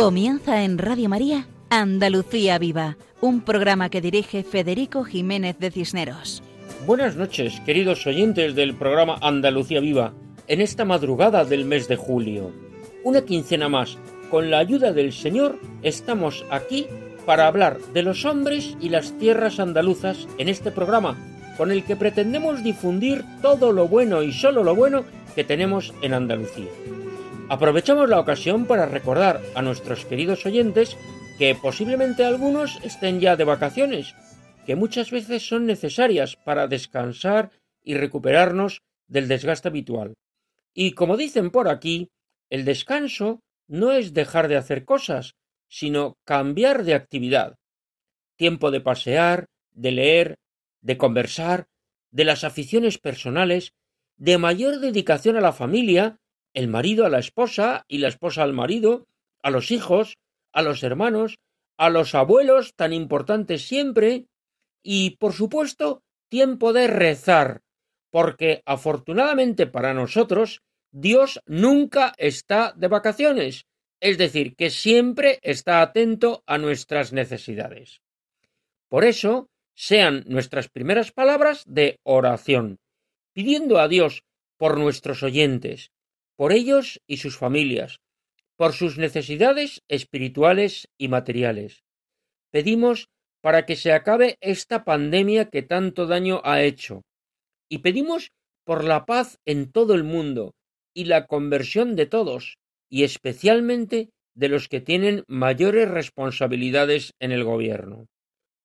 Comienza 0.00 0.64
en 0.64 0.78
Radio 0.78 1.10
María 1.10 1.46
Andalucía 1.68 2.58
Viva, 2.58 2.96
un 3.20 3.42
programa 3.42 3.90
que 3.90 4.00
dirige 4.00 4.44
Federico 4.44 5.04
Jiménez 5.04 5.58
de 5.58 5.70
Cisneros. 5.70 6.42
Buenas 6.86 7.16
noches, 7.16 7.60
queridos 7.66 8.06
oyentes 8.06 8.54
del 8.54 8.74
programa 8.74 9.18
Andalucía 9.20 9.78
Viva, 9.80 10.14
en 10.48 10.62
esta 10.62 10.86
madrugada 10.86 11.44
del 11.44 11.66
mes 11.66 11.86
de 11.86 11.96
julio. 11.96 12.50
Una 13.04 13.26
quincena 13.26 13.68
más, 13.68 13.98
con 14.30 14.50
la 14.50 14.56
ayuda 14.56 14.94
del 14.94 15.12
Señor, 15.12 15.58
estamos 15.82 16.46
aquí 16.50 16.86
para 17.26 17.46
hablar 17.46 17.78
de 17.92 18.02
los 18.02 18.24
hombres 18.24 18.78
y 18.80 18.88
las 18.88 19.12
tierras 19.18 19.60
andaluzas 19.60 20.26
en 20.38 20.48
este 20.48 20.70
programa, 20.70 21.18
con 21.58 21.70
el 21.70 21.84
que 21.84 21.96
pretendemos 21.96 22.64
difundir 22.64 23.22
todo 23.42 23.70
lo 23.70 23.86
bueno 23.86 24.22
y 24.22 24.32
solo 24.32 24.64
lo 24.64 24.74
bueno 24.74 25.04
que 25.34 25.44
tenemos 25.44 25.92
en 26.00 26.14
Andalucía. 26.14 26.68
Aprovechamos 27.50 28.08
la 28.08 28.20
ocasión 28.20 28.64
para 28.66 28.86
recordar 28.86 29.42
a 29.56 29.62
nuestros 29.62 30.04
queridos 30.04 30.46
oyentes 30.46 30.96
que 31.36 31.56
posiblemente 31.56 32.24
algunos 32.24 32.78
estén 32.84 33.18
ya 33.18 33.34
de 33.34 33.42
vacaciones, 33.42 34.14
que 34.66 34.76
muchas 34.76 35.10
veces 35.10 35.48
son 35.48 35.66
necesarias 35.66 36.36
para 36.36 36.68
descansar 36.68 37.50
y 37.82 37.94
recuperarnos 37.94 38.82
del 39.08 39.26
desgaste 39.26 39.66
habitual. 39.66 40.14
Y 40.74 40.92
como 40.92 41.16
dicen 41.16 41.50
por 41.50 41.66
aquí, 41.68 42.12
el 42.50 42.64
descanso 42.64 43.42
no 43.66 43.90
es 43.90 44.14
dejar 44.14 44.46
de 44.46 44.56
hacer 44.56 44.84
cosas, 44.84 45.34
sino 45.66 46.18
cambiar 46.24 46.84
de 46.84 46.94
actividad. 46.94 47.56
Tiempo 48.36 48.70
de 48.70 48.80
pasear, 48.80 49.46
de 49.72 49.90
leer, 49.90 50.38
de 50.82 50.96
conversar, 50.96 51.66
de 52.12 52.26
las 52.26 52.44
aficiones 52.44 52.98
personales, 52.98 53.72
de 54.18 54.38
mayor 54.38 54.78
dedicación 54.78 55.36
a 55.36 55.40
la 55.40 55.52
familia 55.52 56.20
el 56.54 56.68
marido 56.68 57.06
a 57.06 57.10
la 57.10 57.18
esposa 57.18 57.84
y 57.88 57.98
la 57.98 58.08
esposa 58.08 58.42
al 58.42 58.52
marido, 58.52 59.06
a 59.42 59.50
los 59.50 59.70
hijos, 59.70 60.18
a 60.52 60.62
los 60.62 60.82
hermanos, 60.82 61.38
a 61.76 61.90
los 61.90 62.14
abuelos 62.14 62.74
tan 62.74 62.92
importantes 62.92 63.66
siempre, 63.66 64.26
y 64.82 65.16
por 65.16 65.32
supuesto 65.32 66.02
tiempo 66.28 66.72
de 66.72 66.86
rezar, 66.86 67.62
porque 68.10 68.62
afortunadamente 68.66 69.66
para 69.66 69.94
nosotros 69.94 70.62
Dios 70.92 71.40
nunca 71.46 72.12
está 72.18 72.72
de 72.76 72.88
vacaciones, 72.88 73.66
es 74.00 74.18
decir, 74.18 74.56
que 74.56 74.70
siempre 74.70 75.38
está 75.42 75.82
atento 75.82 76.42
a 76.46 76.58
nuestras 76.58 77.12
necesidades. 77.12 78.00
Por 78.88 79.04
eso, 79.04 79.48
sean 79.74 80.24
nuestras 80.26 80.68
primeras 80.68 81.12
palabras 81.12 81.62
de 81.66 82.00
oración, 82.02 82.78
pidiendo 83.32 83.78
a 83.78 83.88
Dios 83.88 84.24
por 84.56 84.78
nuestros 84.78 85.22
oyentes, 85.22 85.92
por 86.40 86.54
ellos 86.54 87.02
y 87.06 87.18
sus 87.18 87.36
familias, 87.36 88.00
por 88.56 88.72
sus 88.72 88.96
necesidades 88.96 89.82
espirituales 89.90 90.88
y 90.98 91.08
materiales. 91.08 91.84
Pedimos 92.50 93.10
para 93.42 93.66
que 93.66 93.76
se 93.76 93.92
acabe 93.92 94.38
esta 94.40 94.82
pandemia 94.82 95.50
que 95.50 95.60
tanto 95.60 96.06
daño 96.06 96.40
ha 96.42 96.62
hecho, 96.62 97.02
y 97.68 97.80
pedimos 97.80 98.30
por 98.64 98.84
la 98.84 99.04
paz 99.04 99.36
en 99.44 99.70
todo 99.70 99.92
el 99.92 100.02
mundo 100.02 100.54
y 100.94 101.04
la 101.04 101.26
conversión 101.26 101.94
de 101.94 102.06
todos, 102.06 102.56
y 102.88 103.04
especialmente 103.04 104.08
de 104.34 104.48
los 104.48 104.68
que 104.68 104.80
tienen 104.80 105.24
mayores 105.28 105.90
responsabilidades 105.90 107.12
en 107.20 107.32
el 107.32 107.44
gobierno. 107.44 108.06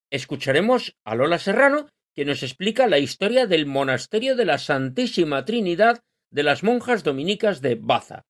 Escucharemos 0.09 0.97
a 1.05 1.13
Lola 1.13 1.37
Serrano, 1.37 1.87
que 2.15 2.25
nos 2.25 2.41
explica 2.41 2.87
la 2.87 2.97
historia 2.97 3.45
del 3.45 3.67
monasterio 3.67 4.35
de 4.35 4.45
la 4.45 4.57
Santísima 4.57 5.45
Trinidad 5.45 5.99
de 6.31 6.41
las 6.41 6.63
monjas 6.63 7.03
dominicas 7.03 7.61
de 7.61 7.75
Baza. 7.75 8.25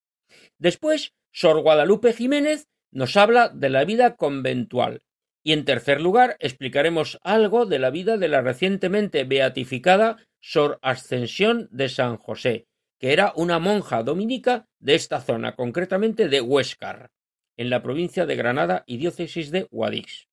Después, 0.57 1.13
Sor 1.31 1.61
Guadalupe 1.61 2.11
Jiménez 2.11 2.67
nos 2.91 3.15
habla 3.15 3.47
de 3.47 3.69
la 3.69 3.85
vida 3.85 4.17
conventual. 4.17 5.03
Y 5.41 5.53
en 5.53 5.63
tercer 5.63 6.01
lugar, 6.01 6.35
explicaremos 6.41 7.17
algo 7.23 7.65
de 7.65 7.79
la 7.79 7.91
vida 7.91 8.17
de 8.17 8.27
la 8.27 8.41
recientemente 8.41 9.23
beatificada 9.23 10.17
Sor 10.41 10.79
Ascensión 10.81 11.69
de 11.71 11.87
San 11.87 12.17
José, 12.17 12.67
que 12.99 13.13
era 13.13 13.33
una 13.35 13.59
monja 13.59 14.03
dominica 14.03 14.67
de 14.79 14.95
esta 14.95 15.21
zona, 15.21 15.55
concretamente 15.55 16.29
de 16.29 16.41
Huéscar, 16.41 17.11
en 17.57 17.69
la 17.69 17.81
provincia 17.83 18.25
de 18.25 18.35
Granada 18.35 18.83
y 18.85 18.97
diócesis 18.97 19.51
de 19.51 19.67
Guadix. 19.71 20.27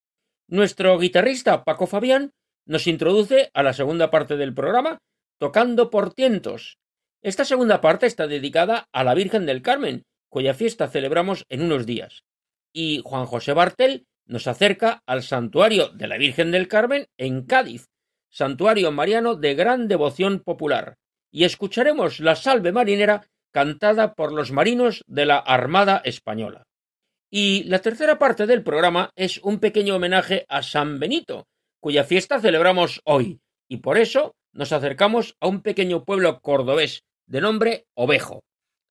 Nuestro 0.48 0.98
guitarrista 0.98 1.64
Paco 1.64 1.86
Fabián 1.86 2.32
nos 2.66 2.86
introduce 2.86 3.50
a 3.54 3.62
la 3.62 3.72
segunda 3.72 4.10
parte 4.10 4.36
del 4.36 4.54
programa, 4.54 4.98
tocando 5.38 5.90
por 5.90 6.14
tientos. 6.14 6.78
Esta 7.22 7.44
segunda 7.44 7.80
parte 7.80 8.06
está 8.06 8.26
dedicada 8.26 8.88
a 8.92 9.04
la 9.04 9.14
Virgen 9.14 9.46
del 9.46 9.62
Carmen, 9.62 10.04
cuya 10.30 10.54
fiesta 10.54 10.88
celebramos 10.88 11.44
en 11.48 11.62
unos 11.62 11.86
días. 11.86 12.24
Y 12.72 13.02
Juan 13.04 13.26
José 13.26 13.52
Bartel 13.52 14.06
nos 14.26 14.46
acerca 14.46 15.02
al 15.06 15.22
santuario 15.22 15.88
de 15.88 16.08
la 16.08 16.18
Virgen 16.18 16.50
del 16.50 16.68
Carmen 16.68 17.06
en 17.18 17.44
Cádiz, 17.44 17.88
santuario 18.30 18.90
mariano 18.90 19.36
de 19.36 19.54
gran 19.54 19.86
devoción 19.86 20.40
popular 20.40 20.96
y 21.34 21.42
escucharemos 21.42 22.20
la 22.20 22.36
salve 22.36 22.70
marinera 22.70 23.26
cantada 23.52 24.14
por 24.14 24.32
los 24.32 24.52
marinos 24.52 25.02
de 25.08 25.26
la 25.26 25.38
Armada 25.38 26.00
Española. 26.04 26.62
Y 27.28 27.64
la 27.64 27.80
tercera 27.80 28.20
parte 28.20 28.46
del 28.46 28.62
programa 28.62 29.10
es 29.16 29.38
un 29.38 29.58
pequeño 29.58 29.96
homenaje 29.96 30.46
a 30.48 30.62
San 30.62 31.00
Benito, 31.00 31.48
cuya 31.80 32.04
fiesta 32.04 32.38
celebramos 32.38 33.00
hoy, 33.04 33.40
y 33.68 33.78
por 33.78 33.98
eso 33.98 34.36
nos 34.52 34.70
acercamos 34.70 35.34
a 35.40 35.48
un 35.48 35.60
pequeño 35.60 36.04
pueblo 36.04 36.38
cordobés 36.40 37.02
de 37.26 37.40
nombre 37.40 37.86
Ovejo. 37.94 38.44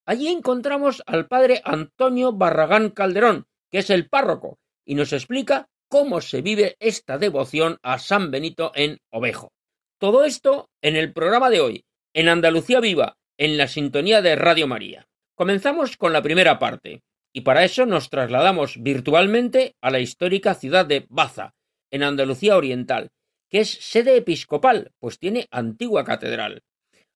Allí 0.06 0.28
encontramos 0.28 1.02
al 1.06 1.30
padre 1.30 1.62
Antonio 1.64 2.34
Barragán 2.34 2.90
Calderón, 2.90 3.46
que 3.72 3.78
es 3.78 3.90
el 3.90 4.10
párroco, 4.10 4.58
y 4.84 4.96
nos 4.96 5.14
explica 5.14 5.70
cómo 5.88 6.20
se 6.20 6.42
vive 6.42 6.76
esta 6.82 7.18
devoción 7.18 7.78
a 7.84 8.00
San 8.00 8.32
Benito 8.32 8.74
en 8.76 8.98
Ovejo. 9.14 9.54
Todo 9.98 10.26
esto 10.26 10.68
en 10.82 10.98
el 10.98 11.14
programa 11.14 11.50
de 11.50 11.62
hoy, 11.62 11.86
en 12.14 12.30
Andalucía 12.30 12.80
Viva, 12.80 13.18
en 13.38 13.58
la 13.58 13.68
sintonía 13.68 14.22
de 14.22 14.36
Radio 14.36 14.68
María. 14.68 15.08
Comenzamos 15.36 15.98
con 15.98 16.14
la 16.14 16.22
primera 16.22 16.60
parte, 16.60 17.02
y 17.34 17.42
para 17.42 17.64
eso 17.64 17.86
nos 17.86 18.10
trasladamos 18.10 18.82
virtualmente 18.82 19.76
a 19.82 19.90
la 19.90 20.00
histórica 20.00 20.54
ciudad 20.54 20.86
de 20.86 21.06
Baza, 21.10 21.54
en 21.92 22.04
Andalucía 22.04 22.56
Oriental, 22.56 23.10
que 23.50 23.62
es 23.62 23.70
sede 23.70 24.18
episcopal, 24.18 24.92
pues 25.00 25.18
tiene 25.18 25.48
antigua 25.52 26.04
catedral. 26.04 26.62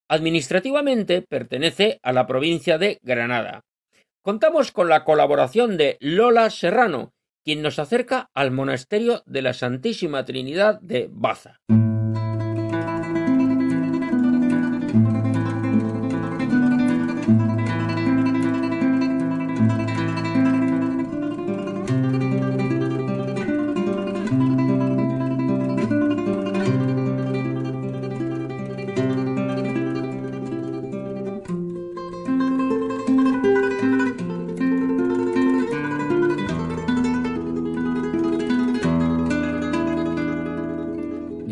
Administrativamente 0.09 1.21
pertenece 1.21 1.99
a 2.01 2.13
la 2.13 2.25
provincia 2.25 2.77
de 2.77 2.99
Granada. 3.03 3.61
Contamos 4.23 4.71
con 4.71 4.89
la 4.89 5.03
colaboración 5.03 5.77
de 5.77 5.97
Lola 5.99 6.49
Serrano, 6.49 7.11
quien 7.43 7.61
nos 7.61 7.79
acerca 7.79 8.29
al 8.33 8.51
monasterio 8.51 9.23
de 9.25 9.41
la 9.41 9.53
Santísima 9.53 10.25
Trinidad 10.25 10.81
de 10.81 11.07
Baza. 11.09 11.59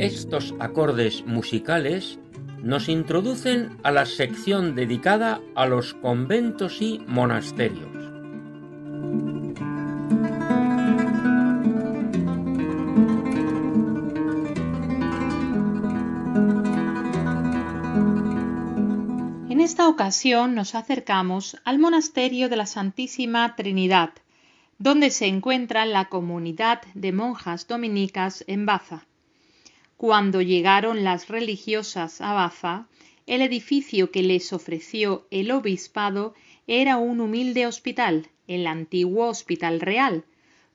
Estos 0.06 0.54
acordes 0.60 1.26
musicales 1.26 2.20
nos 2.62 2.90
introducen 2.90 3.78
a 3.82 3.92
la 3.92 4.06
sección 4.06 4.76
dedicada 4.76 5.42
a 5.56 5.66
los 5.66 5.96
conventos 5.96 6.82
y 6.82 7.02
monasterios. 7.08 8.06
esta 19.66 19.90
ocasión 19.90 20.54
nos 20.54 20.76
acercamos 20.76 21.58
al 21.66 21.80
monasterio 21.80 22.50
de 22.50 22.56
la 22.56 22.68
Santísima 22.68 23.56
Trinidad, 23.56 24.12
donde 24.78 25.10
se 25.10 25.26
encuentra 25.26 25.88
la 25.88 26.06
comunidad 26.06 26.84
de 26.94 27.12
monjas 27.12 27.68
dominicas 27.68 28.44
en 28.46 28.68
Baza. 28.68 29.08
Cuando 29.98 30.42
llegaron 30.42 31.06
las 31.06 31.30
religiosas 31.30 32.20
a 32.20 32.34
Baza, 32.34 32.90
el 33.28 33.42
edificio 33.42 34.12
que 34.12 34.24
les 34.24 34.52
ofreció 34.52 35.26
el 35.32 35.52
obispado 35.52 36.34
era 36.68 36.98
un 36.98 37.22
humilde 37.22 37.66
hospital, 37.66 38.28
el 38.46 38.68
antiguo 38.68 39.30
Hospital 39.30 39.80
Real, 39.80 40.26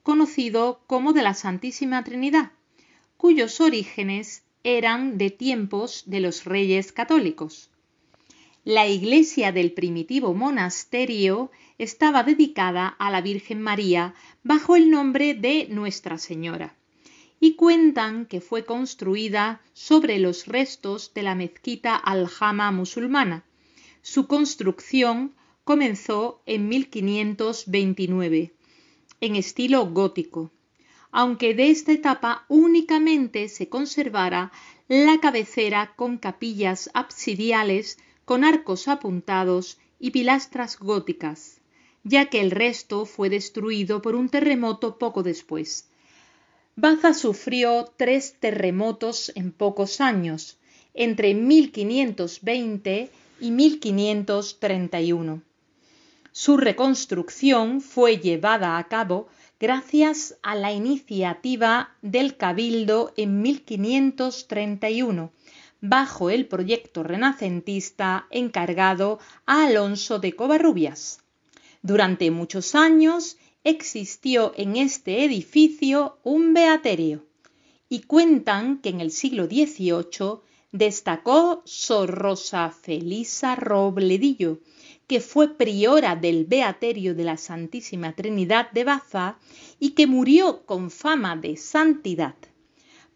conocido 0.02 0.80
como 0.86 1.12
de 1.12 1.22
la 1.22 1.34
Santísima 1.34 2.02
Trinidad, 2.02 2.52
cuyos 3.18 3.60
orígenes 3.60 4.42
eran 4.64 5.18
de 5.18 5.28
tiempos 5.30 6.04
de 6.06 6.20
los 6.20 6.46
reyes 6.46 6.90
católicos. 6.90 7.70
La 8.64 8.88
iglesia 8.88 9.52
del 9.52 9.72
primitivo 9.72 10.32
monasterio 10.32 11.50
estaba 11.76 12.22
dedicada 12.22 12.88
a 12.88 13.10
la 13.10 13.20
Virgen 13.20 13.60
María 13.60 14.14
bajo 14.42 14.76
el 14.76 14.90
nombre 14.90 15.34
de 15.34 15.66
Nuestra 15.68 16.16
Señora 16.16 16.74
y 17.40 17.54
cuentan 17.54 18.26
que 18.26 18.42
fue 18.42 18.66
construida 18.66 19.62
sobre 19.72 20.18
los 20.18 20.46
restos 20.46 21.14
de 21.14 21.22
la 21.22 21.34
mezquita 21.34 21.96
aljama 21.96 22.70
musulmana. 22.70 23.44
Su 24.02 24.26
construcción 24.26 25.34
comenzó 25.64 26.42
en 26.44 26.68
1529, 26.68 28.52
en 29.22 29.36
estilo 29.36 29.86
gótico, 29.86 30.50
aunque 31.10 31.54
de 31.54 31.70
esta 31.70 31.92
etapa 31.92 32.44
únicamente 32.48 33.48
se 33.48 33.68
conservara 33.70 34.52
la 34.88 35.18
cabecera 35.18 35.94
con 35.96 36.18
capillas 36.18 36.90
absidiales 36.94 37.98
con 38.24 38.44
arcos 38.44 38.86
apuntados 38.86 39.78
y 39.98 40.10
pilastras 40.10 40.78
góticas, 40.78 41.60
ya 42.04 42.26
que 42.26 42.40
el 42.40 42.50
resto 42.50 43.06
fue 43.06 43.28
destruido 43.28 44.02
por 44.02 44.14
un 44.14 44.28
terremoto 44.28 44.98
poco 44.98 45.22
después. 45.22 45.89
Baza 46.82 47.12
sufrió 47.12 47.92
tres 47.98 48.36
terremotos 48.40 49.32
en 49.34 49.52
pocos 49.52 50.00
años, 50.00 50.56
entre 50.94 51.34
1520 51.34 53.10
y 53.38 53.50
1531. 53.50 55.42
Su 56.32 56.56
reconstrucción 56.56 57.82
fue 57.82 58.16
llevada 58.16 58.78
a 58.78 58.88
cabo 58.88 59.28
gracias 59.60 60.38
a 60.42 60.54
la 60.54 60.72
iniciativa 60.72 61.90
del 62.00 62.38
Cabildo 62.38 63.12
en 63.18 63.42
1531 63.42 65.32
bajo 65.82 66.30
el 66.30 66.46
proyecto 66.46 67.02
renacentista 67.02 68.26
encargado 68.30 69.18
a 69.44 69.66
Alonso 69.66 70.18
de 70.18 70.34
Covarrubias. 70.34 71.20
Durante 71.82 72.30
muchos 72.30 72.74
años 72.74 73.36
existió 73.64 74.52
en 74.56 74.76
este 74.76 75.24
edificio 75.24 76.18
un 76.22 76.54
beaterio 76.54 77.26
y 77.88 78.00
cuentan 78.00 78.78
que 78.78 78.88
en 78.88 79.00
el 79.00 79.10
siglo 79.10 79.46
XVIII 79.46 80.40
destacó 80.72 81.62
Sor 81.64 82.10
Rosa 82.10 82.70
Felisa 82.70 83.56
Robledillo, 83.56 84.60
que 85.06 85.20
fue 85.20 85.56
priora 85.56 86.14
del 86.14 86.44
Beaterio 86.46 87.16
de 87.16 87.24
la 87.24 87.36
Santísima 87.36 88.14
Trinidad 88.14 88.70
de 88.70 88.84
Baza 88.84 89.38
y 89.80 89.90
que 89.90 90.06
murió 90.06 90.64
con 90.64 90.90
fama 90.90 91.36
de 91.36 91.56
santidad. 91.56 92.36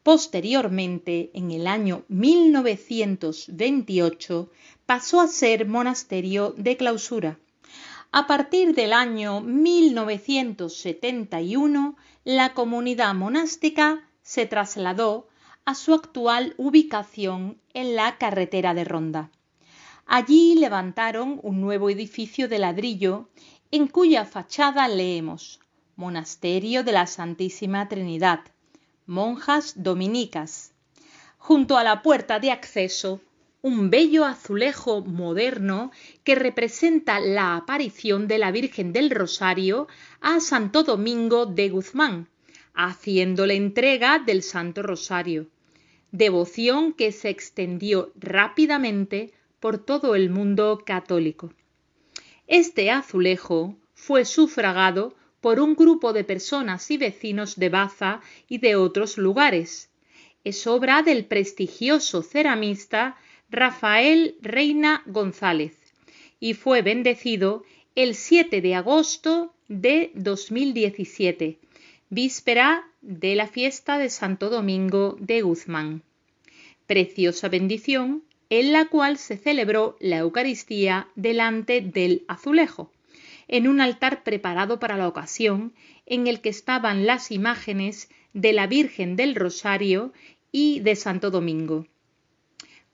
Posteriormente, 0.02 1.30
en 1.32 1.52
el 1.52 1.68
año 1.68 2.04
1928, 2.08 4.50
pasó 4.84 5.20
a 5.20 5.28
ser 5.28 5.66
monasterio 5.66 6.54
de 6.58 6.76
clausura. 6.76 7.38
A 8.16 8.28
partir 8.28 8.76
del 8.76 8.92
año 8.92 9.40
1971, 9.40 11.96
la 12.22 12.54
comunidad 12.54 13.12
monástica 13.12 14.08
se 14.22 14.46
trasladó 14.46 15.26
a 15.64 15.74
su 15.74 15.94
actual 15.94 16.54
ubicación 16.56 17.60
en 17.72 17.96
la 17.96 18.16
carretera 18.16 18.72
de 18.72 18.84
Ronda. 18.84 19.32
Allí 20.06 20.54
levantaron 20.54 21.40
un 21.42 21.60
nuevo 21.60 21.90
edificio 21.90 22.48
de 22.48 22.60
ladrillo 22.60 23.28
en 23.72 23.88
cuya 23.88 24.24
fachada 24.24 24.86
leemos 24.86 25.58
Monasterio 25.96 26.84
de 26.84 26.92
la 26.92 27.08
Santísima 27.08 27.88
Trinidad, 27.88 28.42
monjas 29.06 29.82
dominicas. 29.82 30.72
Junto 31.36 31.78
a 31.78 31.82
la 31.82 32.00
puerta 32.00 32.38
de 32.38 32.52
acceso, 32.52 33.20
un 33.64 33.88
bello 33.88 34.26
azulejo 34.26 35.00
moderno 35.00 35.90
que 36.22 36.34
representa 36.34 37.18
la 37.18 37.56
aparición 37.56 38.28
de 38.28 38.36
la 38.36 38.50
Virgen 38.52 38.92
del 38.92 39.08
Rosario 39.08 39.88
a 40.20 40.40
Santo 40.40 40.82
Domingo 40.82 41.46
de 41.46 41.70
Guzmán, 41.70 42.28
haciéndole 42.74 43.54
entrega 43.54 44.18
del 44.18 44.42
Santo 44.42 44.82
Rosario, 44.82 45.46
devoción 46.12 46.92
que 46.92 47.10
se 47.10 47.30
extendió 47.30 48.12
rápidamente 48.16 49.32
por 49.60 49.78
todo 49.78 50.14
el 50.14 50.28
mundo 50.28 50.82
católico. 50.84 51.50
Este 52.46 52.90
azulejo 52.90 53.78
fue 53.94 54.26
sufragado 54.26 55.14
por 55.40 55.58
un 55.58 55.74
grupo 55.74 56.12
de 56.12 56.24
personas 56.24 56.90
y 56.90 56.98
vecinos 56.98 57.56
de 57.56 57.70
Baza 57.70 58.20
y 58.46 58.58
de 58.58 58.76
otros 58.76 59.16
lugares. 59.16 59.88
Es 60.44 60.66
obra 60.66 61.00
del 61.00 61.24
prestigioso 61.24 62.20
ceramista 62.22 63.16
Rafael 63.50 64.36
Reina 64.40 65.02
González 65.06 65.76
y 66.40 66.54
fue 66.54 66.82
bendecido 66.82 67.64
el 67.94 68.14
7 68.14 68.60
de 68.60 68.74
agosto 68.74 69.54
de 69.68 70.10
2017, 70.14 71.58
víspera 72.10 72.84
de 73.00 73.34
la 73.34 73.46
fiesta 73.46 73.98
de 73.98 74.10
Santo 74.10 74.50
Domingo 74.50 75.16
de 75.20 75.42
Guzmán. 75.42 76.02
Preciosa 76.86 77.48
bendición 77.48 78.24
en 78.50 78.72
la 78.72 78.86
cual 78.86 79.18
se 79.18 79.36
celebró 79.36 79.96
la 80.00 80.18
Eucaristía 80.18 81.08
delante 81.14 81.80
del 81.80 82.24
azulejo 82.28 82.90
en 83.48 83.68
un 83.68 83.80
altar 83.80 84.22
preparado 84.22 84.80
para 84.80 84.96
la 84.96 85.08
ocasión, 85.08 85.74
en 86.06 86.26
el 86.26 86.40
que 86.40 86.48
estaban 86.48 87.06
las 87.06 87.30
imágenes 87.30 88.10
de 88.32 88.52
la 88.52 88.66
Virgen 88.66 89.16
del 89.16 89.34
Rosario 89.34 90.12
y 90.50 90.80
de 90.80 90.96
Santo 90.96 91.30
Domingo. 91.30 91.86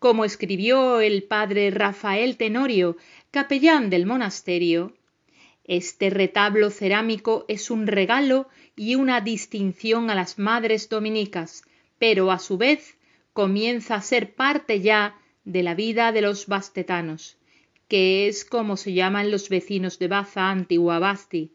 Como 0.01 0.25
escribió 0.25 1.01
el 1.01 1.23
padre 1.23 1.71
Rafael 1.71 2.37
Tenorio, 2.37 2.97
capellán 3.31 3.89
del 3.89 4.05
monasterio, 4.05 4.93
este 5.63 6.11
retablo 6.11 6.71
cerámico 6.71 7.45
es 7.47 7.71
un 7.71 7.87
regalo 7.87 8.49
y 8.75 8.97
una 8.97 9.21
distinción 9.21 10.11
a 10.11 10.17
las 10.17 10.41
madres 10.41 10.89
dominicas, 10.89 11.63
pero 12.01 12.33
a 12.33 12.41
su 12.41 12.59
vez 12.59 12.97
comienza 13.33 13.95
a 13.95 14.03
ser 14.03 14.35
parte 14.35 14.81
ya 14.81 15.17
de 15.45 15.63
la 15.63 15.77
vida 15.77 16.11
de 16.11 16.23
los 16.23 16.49
bastetanos 16.49 17.37
que 17.91 18.29
es 18.29 18.45
como 18.45 18.77
se 18.77 18.93
llaman 18.93 19.33
los 19.33 19.49
vecinos 19.49 19.99
de 19.99 20.07
Baza 20.07 20.49
Antigua 20.49 21.01
Basti, 21.01 21.51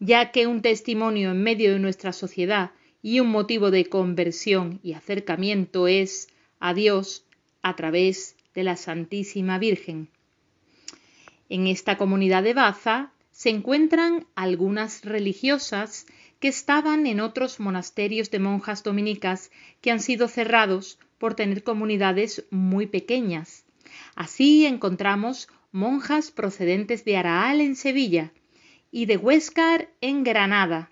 ya 0.00 0.32
que 0.32 0.48
un 0.48 0.60
testimonio 0.60 1.30
en 1.30 1.40
medio 1.40 1.72
de 1.72 1.78
nuestra 1.78 2.12
sociedad 2.12 2.72
y 3.00 3.20
un 3.20 3.28
motivo 3.28 3.70
de 3.70 3.84
conversión 3.84 4.80
y 4.82 4.94
acercamiento 4.94 5.86
es 5.86 6.28
a 6.58 6.74
Dios 6.74 7.24
a 7.62 7.76
través 7.76 8.36
de 8.54 8.64
la 8.64 8.76
Santísima 8.76 9.58
Virgen. 9.58 10.08
En 11.48 11.66
esta 11.66 11.96
comunidad 11.96 12.42
de 12.42 12.54
Baza 12.54 13.12
se 13.30 13.50
encuentran 13.50 14.26
algunas 14.34 15.04
religiosas 15.04 16.06
que 16.38 16.48
estaban 16.48 17.06
en 17.06 17.20
otros 17.20 17.60
monasterios 17.60 18.30
de 18.30 18.38
monjas 18.38 18.82
dominicas 18.82 19.50
que 19.80 19.90
han 19.90 20.00
sido 20.00 20.28
cerrados 20.28 20.98
por 21.18 21.34
tener 21.34 21.62
comunidades 21.62 22.44
muy 22.50 22.86
pequeñas. 22.86 23.64
Así 24.14 24.66
encontramos 24.66 25.48
monjas 25.70 26.30
procedentes 26.30 27.04
de 27.04 27.16
Araal 27.16 27.60
en 27.60 27.76
Sevilla 27.76 28.32
y 28.90 29.06
de 29.06 29.16
Huéscar 29.16 29.88
en 30.00 30.24
Granada. 30.24 30.90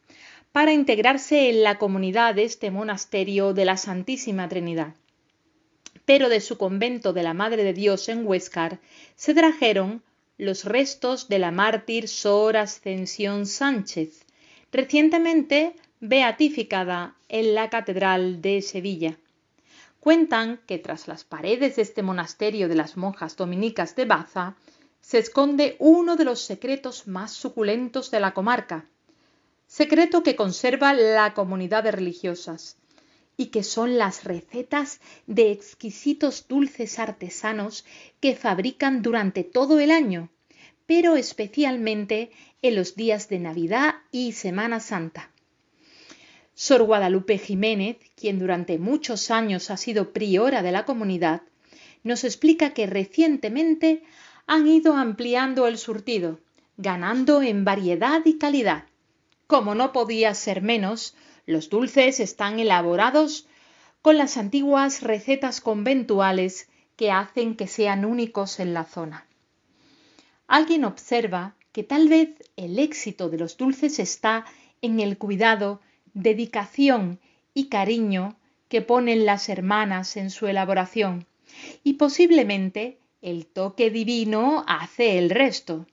para 0.55 0.73
integrarse 0.73 1.51
en 1.51 1.65
la 1.65 1.79
comunidad 1.79 2.37
de 2.37 2.45
este 2.45 2.71
monasterio 2.71 3.55
de 3.55 3.65
la 3.65 3.77
Santísima 3.77 4.49
Trinidad. 4.49 4.95
Pero 6.05 6.29
de 6.29 6.41
su 6.41 6.59
convento 6.59 7.13
de 7.13 7.25
la 7.25 7.35
Madre 7.35 7.65
de 7.65 7.73
Dios 7.73 8.09
en 8.09 8.25
Huescar 8.25 8.79
se 9.17 9.35
trajeron 9.35 10.05
los 10.39 10.65
restos 10.65 11.27
de 11.29 11.41
la 11.41 11.51
mártir 11.51 12.07
Sor 12.07 12.57
Ascensión 12.57 13.47
Sánchez, 13.47 14.27
recientemente 14.71 15.75
beatificada 15.99 17.17
en 17.29 17.57
la 17.57 17.69
Catedral 17.69 18.41
de 18.41 18.63
Sevilla. 18.63 19.19
Cuentan 19.99 20.61
que 20.69 20.79
tras 20.79 21.09
las 21.09 21.25
paredes 21.25 21.75
de 21.75 21.83
este 21.83 22.05
monasterio 22.05 22.69
de 22.69 22.77
las 22.77 22.97
monjas 22.97 23.37
dominicas 23.37 23.97
de 23.97 24.05
Baza 24.05 24.55
se 25.01 25.19
esconde 25.19 25.75
uno 25.81 26.15
de 26.15 26.25
los 26.25 26.43
secretos 26.43 27.09
más 27.09 27.33
suculentos 27.33 28.13
de 28.13 28.21
la 28.21 28.35
comarca, 28.35 28.87
secreto 29.75 30.23
que 30.23 30.37
conserva 30.37 30.95
la 30.95 31.35
comunidad 31.35 31.83
de 31.83 31.91
religiosas 31.91 32.77
y 33.37 33.47
que 33.47 33.65
son 33.65 33.99
las 33.99 34.23
recetas 34.23 35.01
de 35.27 35.51
exquisitos 35.51 36.47
dulces 36.47 37.01
artesanos 37.01 37.85
que 38.21 38.37
fabrican 38.37 39.03
durante 39.03 39.43
todo 39.43 39.81
el 39.81 39.91
año, 39.91 40.31
pero 40.87 41.17
especialmente 41.17 42.31
en 42.63 42.77
los 42.77 42.95
días 42.95 43.29
de 43.29 43.41
Navidad 43.41 43.97
y 44.13 44.31
Semana 44.31 44.79
Santa. 44.79 45.33
Sor 46.55 46.85
Guadalupe 46.85 47.37
Jiménez, 47.39 47.97
quien 48.15 48.39
durante 48.39 48.79
muchos 48.79 49.33
años 49.33 49.73
ha 49.73 49.77
sido 49.77 50.13
priora 50.13 50.63
de 50.63 50.71
la 50.71 50.85
comunidad, 50.85 51.43
nos 52.05 52.23
explica 52.23 52.75
que 52.75 52.87
recientemente 52.87 54.05
han 54.47 54.69
ido 54.69 54.95
ampliando 54.95 55.67
el 55.67 55.79
surtido, 55.79 56.39
ganando 56.77 57.43
en 57.43 57.65
variedad 57.65 58.23
y 58.25 58.39
calidad. 58.39 58.85
Como 59.47 59.75
no 59.75 59.93
podía 59.93 60.35
ser 60.35 60.63
menos, 60.63 61.15
los 61.47 61.69
dulces 61.69 62.21
están 62.21 62.59
elaborados 62.59 63.47
con 64.03 64.19
las 64.19 64.37
antiguas 64.37 65.03
recetas 65.03 65.61
conventuales 65.61 66.69
que 66.97 67.11
hacen 67.11 67.57
que 67.57 67.67
sean 67.67 68.05
únicos 68.05 68.61
en 68.61 68.75
la 68.75 68.85
zona. 68.85 69.27
Alguien 70.47 70.85
observa 70.85 71.55
que 71.73 71.83
tal 71.83 72.09
vez 72.09 72.31
el 72.57 72.79
éxito 72.79 73.29
de 73.29 73.39
los 73.39 73.57
dulces 73.57 73.99
está 73.99 74.45
en 74.83 75.01
el 75.01 75.19
cuidado 75.19 75.81
dedicación 76.13 77.19
y 77.55 77.69
cariño 77.69 78.37
que 78.69 78.83
ponen 78.83 79.27
las 79.27 79.49
hermanas 79.49 80.17
en 80.17 80.31
su 80.31 80.47
elaboración, 80.47 81.27
y 81.83 81.95
posiblemente 81.95 82.99
el 83.23 83.47
toque 83.47 83.91
divino 83.91 84.65
hace 84.69 85.19
el 85.19 85.31
resto. 85.31 85.87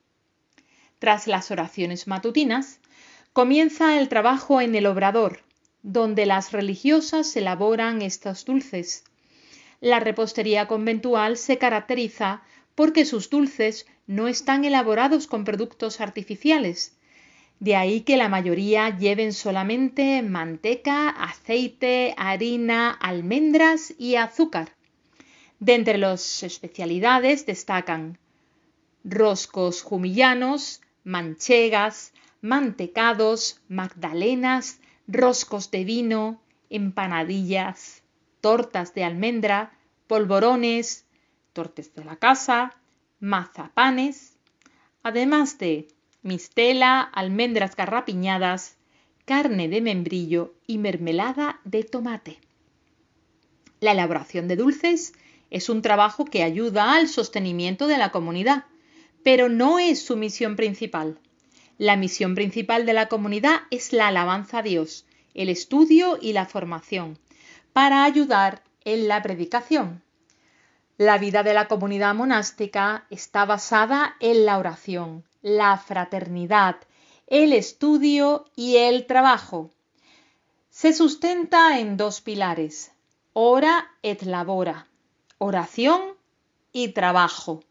Tras 1.00 1.28
las 1.28 1.50
oraciones 1.50 2.08
matutinas, 2.08 2.81
comienza 3.34 3.98
el 4.00 4.10
trabajo 4.10 4.60
en 4.60 4.76
el 4.76 4.86
obrador, 4.86 5.40
donde 5.84 6.26
las 6.26 6.52
religiosas 6.52 7.36
elaboran 7.36 8.02
estos 8.02 8.46
dulces. 8.46 9.06
La 9.80 10.00
repostería 10.00 10.68
conventual 10.68 11.38
se 11.38 11.58
caracteriza 11.58 12.44
porque 12.76 13.06
sus 13.06 13.30
dulces 13.30 13.88
no 14.06 14.28
están 14.28 14.66
elaborados 14.66 15.28
con 15.28 15.46
productos 15.46 16.02
artificiales, 16.02 16.98
de 17.60 17.76
ahí 17.76 18.02
que 18.02 18.18
la 18.18 18.28
mayoría 18.28 18.98
lleven 18.98 19.34
solamente 19.34 20.24
manteca, 20.24 21.10
aceite, 21.10 22.16
harina, 22.18 22.90
almendras 22.90 23.94
y 24.00 24.16
azúcar. 24.16 24.76
De 25.60 25.76
entre 25.76 26.00
las 26.00 26.42
especialidades 26.42 27.46
destacan 27.46 28.18
roscos 29.04 29.84
jumillanos, 29.84 30.82
manchegas, 31.04 32.14
mantecados, 32.42 33.62
magdalenas, 33.68 34.80
roscos 35.08 35.72
de 35.72 35.84
vino, 35.86 36.42
empanadillas, 36.70 38.04
tortas 38.42 38.94
de 38.94 39.04
almendra, 39.04 39.72
polvorones, 40.08 41.06
tortes 41.54 41.94
de 41.96 42.04
la 42.04 42.16
casa, 42.16 42.76
mazapanes, 43.20 44.38
además 45.04 45.58
de 45.60 45.88
mistela, 46.24 47.02
almendras 47.02 47.76
garrapiñadas, 47.76 48.78
carne 49.26 49.70
de 49.70 49.82
membrillo 49.82 50.56
y 50.68 50.78
mermelada 50.78 51.62
de 51.64 51.84
tomate. 51.84 52.40
La 53.80 53.92
elaboración 53.92 54.48
de 54.48 54.56
dulces 54.56 55.14
es 55.50 55.70
un 55.70 55.82
trabajo 55.82 56.26
que 56.26 56.44
ayuda 56.44 56.96
al 56.96 57.08
sostenimiento 57.08 57.88
de 57.88 57.98
la 57.98 58.12
comunidad, 58.12 58.66
pero 59.24 59.50
no 59.50 59.80
es 59.80 60.04
su 60.04 60.18
misión 60.18 60.56
principal. 60.56 61.20
La 61.82 61.96
misión 61.96 62.36
principal 62.36 62.86
de 62.86 62.94
la 62.94 63.08
comunidad 63.08 63.62
es 63.72 63.92
la 63.92 64.10
alabanza 64.10 64.60
a 64.60 64.62
Dios, 64.62 65.08
el 65.34 65.50
estudio 65.50 66.20
y 66.22 66.34
la 66.34 66.46
formación, 66.46 67.18
para 67.74 68.04
ayudar 68.04 68.62
en 68.86 69.08
la 69.08 69.24
predicación. 69.24 70.04
La 71.00 71.18
vida 71.18 71.42
de 71.42 71.56
la 71.56 71.68
comunidad 71.68 72.14
monástica 72.14 73.08
está 73.10 73.46
basada 73.46 74.16
en 74.20 74.46
la 74.46 74.60
oración, 74.60 75.24
la 75.42 75.76
fraternidad, 75.76 76.76
el 77.26 77.52
estudio 77.52 78.46
y 78.56 78.76
el 78.76 79.08
trabajo. 79.08 79.72
Se 80.70 80.94
sustenta 80.94 81.80
en 81.80 81.98
dos 81.98 82.22
pilares, 82.22 82.92
ora 83.34 83.90
et 84.04 84.22
labora, 84.22 84.86
oración 85.40 86.00
y 86.74 86.90
trabajo. 86.90 87.64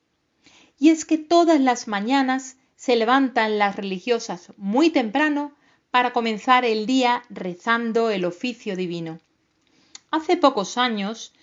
Y 0.80 0.88
es 0.88 1.04
que 1.04 1.16
todas 1.16 1.60
las 1.60 1.86
mañanas 1.86 2.56
se 2.80 2.96
levantan 2.96 3.58
las 3.58 3.76
religiosas 3.76 4.54
muy 4.56 4.88
temprano 4.88 5.52
para 5.90 6.14
comenzar 6.14 6.64
el 6.64 6.86
día 6.86 7.22
rezando 7.28 8.08
el 8.08 8.24
oficio 8.24 8.74
divino. 8.74 9.18
Hace 10.10 10.38
pocos 10.38 10.78
años 10.78 11.34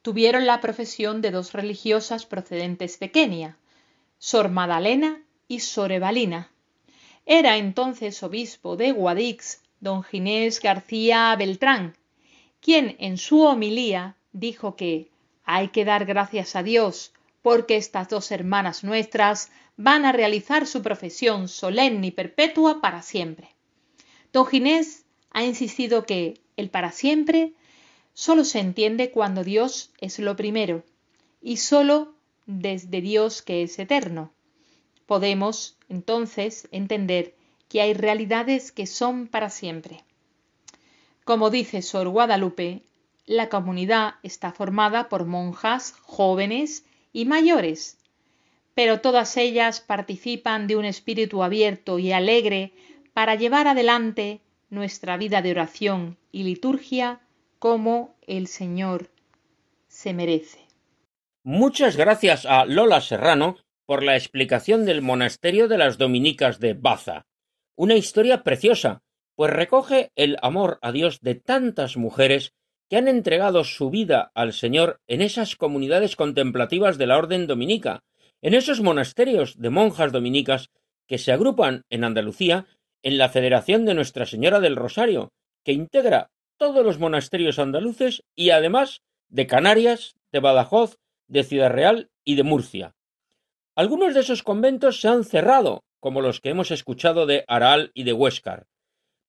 tuvieron 0.00 0.46
la 0.46 0.62
profesión 0.62 1.20
de 1.20 1.30
dos 1.30 1.52
religiosas 1.52 2.24
procedentes 2.24 2.98
de 3.00 3.10
Kenia, 3.10 3.58
Sor 4.16 4.48
Madalena 4.48 5.22
y 5.46 5.60
Sorevalina. 5.60 6.50
Era 7.26 7.58
entonces 7.58 8.22
obispo 8.22 8.76
de 8.76 8.92
Guadix, 8.92 9.60
don 9.80 10.02
Ginés 10.02 10.58
García 10.58 11.36
Beltrán, 11.36 11.98
quien 12.62 12.96
en 12.98 13.18
su 13.18 13.42
homilía 13.42 14.16
dijo 14.32 14.74
que 14.74 15.10
hay 15.44 15.68
que 15.68 15.84
dar 15.84 16.06
gracias 16.06 16.56
a 16.56 16.62
Dios 16.62 17.12
porque 17.42 17.76
estas 17.76 18.08
dos 18.08 18.30
hermanas 18.30 18.84
nuestras 18.84 19.50
van 19.76 20.04
a 20.04 20.12
realizar 20.12 20.66
su 20.66 20.82
profesión 20.82 21.48
solemne 21.48 22.08
y 22.08 22.10
perpetua 22.10 22.80
para 22.80 23.02
siempre. 23.02 23.48
Don 24.32 24.46
Ginés 24.46 25.04
ha 25.30 25.44
insistido 25.44 26.04
que 26.04 26.40
el 26.56 26.70
para 26.70 26.90
siempre 26.90 27.52
solo 28.12 28.44
se 28.44 28.58
entiende 28.58 29.10
cuando 29.10 29.44
Dios 29.44 29.92
es 29.98 30.18
lo 30.18 30.34
primero 30.36 30.82
y 31.40 31.58
solo 31.58 32.14
desde 32.46 33.00
Dios 33.00 33.42
que 33.42 33.62
es 33.62 33.78
eterno. 33.78 34.32
Podemos, 35.06 35.76
entonces, 35.88 36.68
entender 36.72 37.34
que 37.68 37.80
hay 37.80 37.94
realidades 37.94 38.72
que 38.72 38.86
son 38.86 39.28
para 39.28 39.50
siempre. 39.50 40.02
Como 41.24 41.50
dice 41.50 41.82
Sor 41.82 42.08
Guadalupe, 42.08 42.82
la 43.26 43.48
comunidad 43.48 44.14
está 44.22 44.52
formada 44.52 45.08
por 45.08 45.26
monjas 45.26 45.94
jóvenes 46.02 46.84
y 47.12 47.24
mayores, 47.24 47.98
pero 48.74 49.00
todas 49.00 49.36
ellas 49.36 49.80
participan 49.80 50.66
de 50.66 50.76
un 50.76 50.84
espíritu 50.84 51.42
abierto 51.42 51.98
y 51.98 52.12
alegre 52.12 52.72
para 53.12 53.34
llevar 53.34 53.66
adelante 53.66 54.40
nuestra 54.70 55.16
vida 55.16 55.42
de 55.42 55.50
oración 55.50 56.16
y 56.30 56.44
liturgia 56.44 57.20
como 57.58 58.14
el 58.26 58.46
Señor 58.46 59.10
se 59.88 60.14
merece. 60.14 60.60
Muchas 61.42 61.96
gracias 61.96 62.46
a 62.46 62.64
Lola 62.66 63.00
Serrano 63.00 63.56
por 63.86 64.02
la 64.02 64.16
explicación 64.16 64.84
del 64.84 65.02
monasterio 65.02 65.66
de 65.66 65.78
las 65.78 65.96
dominicas 65.96 66.60
de 66.60 66.74
Baza. 66.74 67.26
Una 67.74 67.94
historia 67.94 68.44
preciosa, 68.44 69.02
pues 69.34 69.50
recoge 69.50 70.10
el 70.14 70.36
amor 70.42 70.78
a 70.82 70.92
Dios 70.92 71.20
de 71.20 71.36
tantas 71.36 71.96
mujeres 71.96 72.52
que 72.88 72.96
han 72.96 73.08
entregado 73.08 73.64
su 73.64 73.90
vida 73.90 74.30
al 74.34 74.52
Señor 74.52 75.00
en 75.06 75.22
esas 75.22 75.56
comunidades 75.56 76.16
contemplativas 76.16 76.98
de 76.98 77.06
la 77.06 77.18
orden 77.18 77.46
dominica, 77.46 78.02
en 78.40 78.54
esos 78.54 78.80
monasterios 78.80 79.58
de 79.58 79.70
monjas 79.70 80.12
dominicas 80.12 80.70
que 81.06 81.18
se 81.18 81.32
agrupan 81.32 81.84
en 81.90 82.04
Andalucía 82.04 82.66
en 83.02 83.18
la 83.18 83.28
Federación 83.28 83.84
de 83.84 83.94
Nuestra 83.94 84.26
Señora 84.26 84.60
del 84.60 84.76
Rosario, 84.76 85.32
que 85.64 85.72
integra 85.72 86.30
todos 86.56 86.84
los 86.84 86.98
monasterios 86.98 87.58
andaluces 87.58 88.24
y 88.34 88.50
además 88.50 89.02
de 89.28 89.46
Canarias, 89.46 90.16
de 90.32 90.40
Badajoz, 90.40 90.98
de 91.28 91.44
Ciudad 91.44 91.70
Real 91.70 92.10
y 92.24 92.34
de 92.34 92.42
Murcia. 92.42 92.94
Algunos 93.76 94.14
de 94.14 94.20
esos 94.20 94.42
conventos 94.42 95.00
se 95.00 95.08
han 95.08 95.24
cerrado, 95.24 95.84
como 96.00 96.20
los 96.20 96.40
que 96.40 96.50
hemos 96.50 96.70
escuchado 96.70 97.26
de 97.26 97.44
Aral 97.46 97.90
y 97.94 98.04
de 98.04 98.12
Huéscar. 98.12 98.66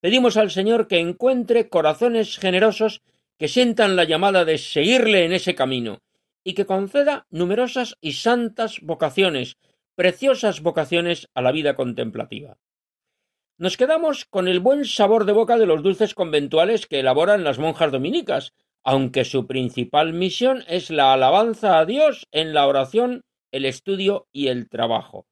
Pedimos 0.02 0.38
al 0.38 0.50
Señor 0.50 0.88
que 0.88 1.00
encuentre 1.00 1.70
corazones 1.70 2.38
generosos 2.38 3.02
que 3.40 3.48
sientan 3.48 3.96
la 3.96 4.04
llamada 4.04 4.44
de 4.44 4.58
seguirle 4.58 5.24
en 5.24 5.32
ese 5.32 5.56
camino, 5.56 6.02
y 6.44 6.54
que 6.54 6.66
conceda 6.66 7.26
numerosas 7.30 7.96
y 8.02 8.14
santas 8.14 8.82
vocaciones, 8.82 9.58
preciosas 9.96 10.62
vocaciones 10.62 11.30
a 11.34 11.42
la 11.42 11.52
vida 11.52 11.74
contemplativa. 11.74 12.58
nos 13.58 13.76
quedamos 13.76 14.26
con 14.26 14.48
el 14.48 14.60
buen 14.62 14.86
sabor 14.86 15.26
de 15.26 15.34
boca 15.34 15.58
de 15.58 15.66
los 15.66 15.84
dulces 15.84 16.14
conventuales 16.14 16.86
que 16.86 17.00
elaboran 17.00 17.44
las 17.44 17.60
monjas 17.60 17.92
dominicas, 17.92 18.54
aunque 18.84 19.26
su 19.26 19.48
principal 19.48 20.14
misión 20.14 20.64
es 20.68 20.90
la 20.90 21.12
alabanza 21.14 21.80
a 21.80 21.86
Dios 21.86 22.26
en 22.32 22.54
la 22.54 22.68
oración, 22.68 23.24
el 23.52 23.66
estudio 23.66 24.28
y 24.32 24.48
el 24.48 24.70
trabajo. 24.70 25.28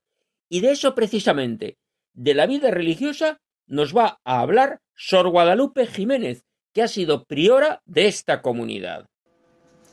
Y 0.50 0.60
de 0.60 0.72
eso 0.72 0.96
precisamente, 0.96 1.78
de 2.14 2.34
la 2.34 2.48
vida 2.48 2.72
religiosa, 2.72 3.40
nos 3.66 3.96
va 3.96 4.20
a 4.26 4.42
hablar 4.42 4.82
Sor 4.94 5.30
Guadalupe 5.30 5.88
Jiménez, 5.88 6.44
que 6.78 6.84
ha 6.84 6.88
sido 6.88 7.24
priora 7.24 7.82
de 7.88 8.06
esta 8.06 8.44
comunidad. 8.44 9.08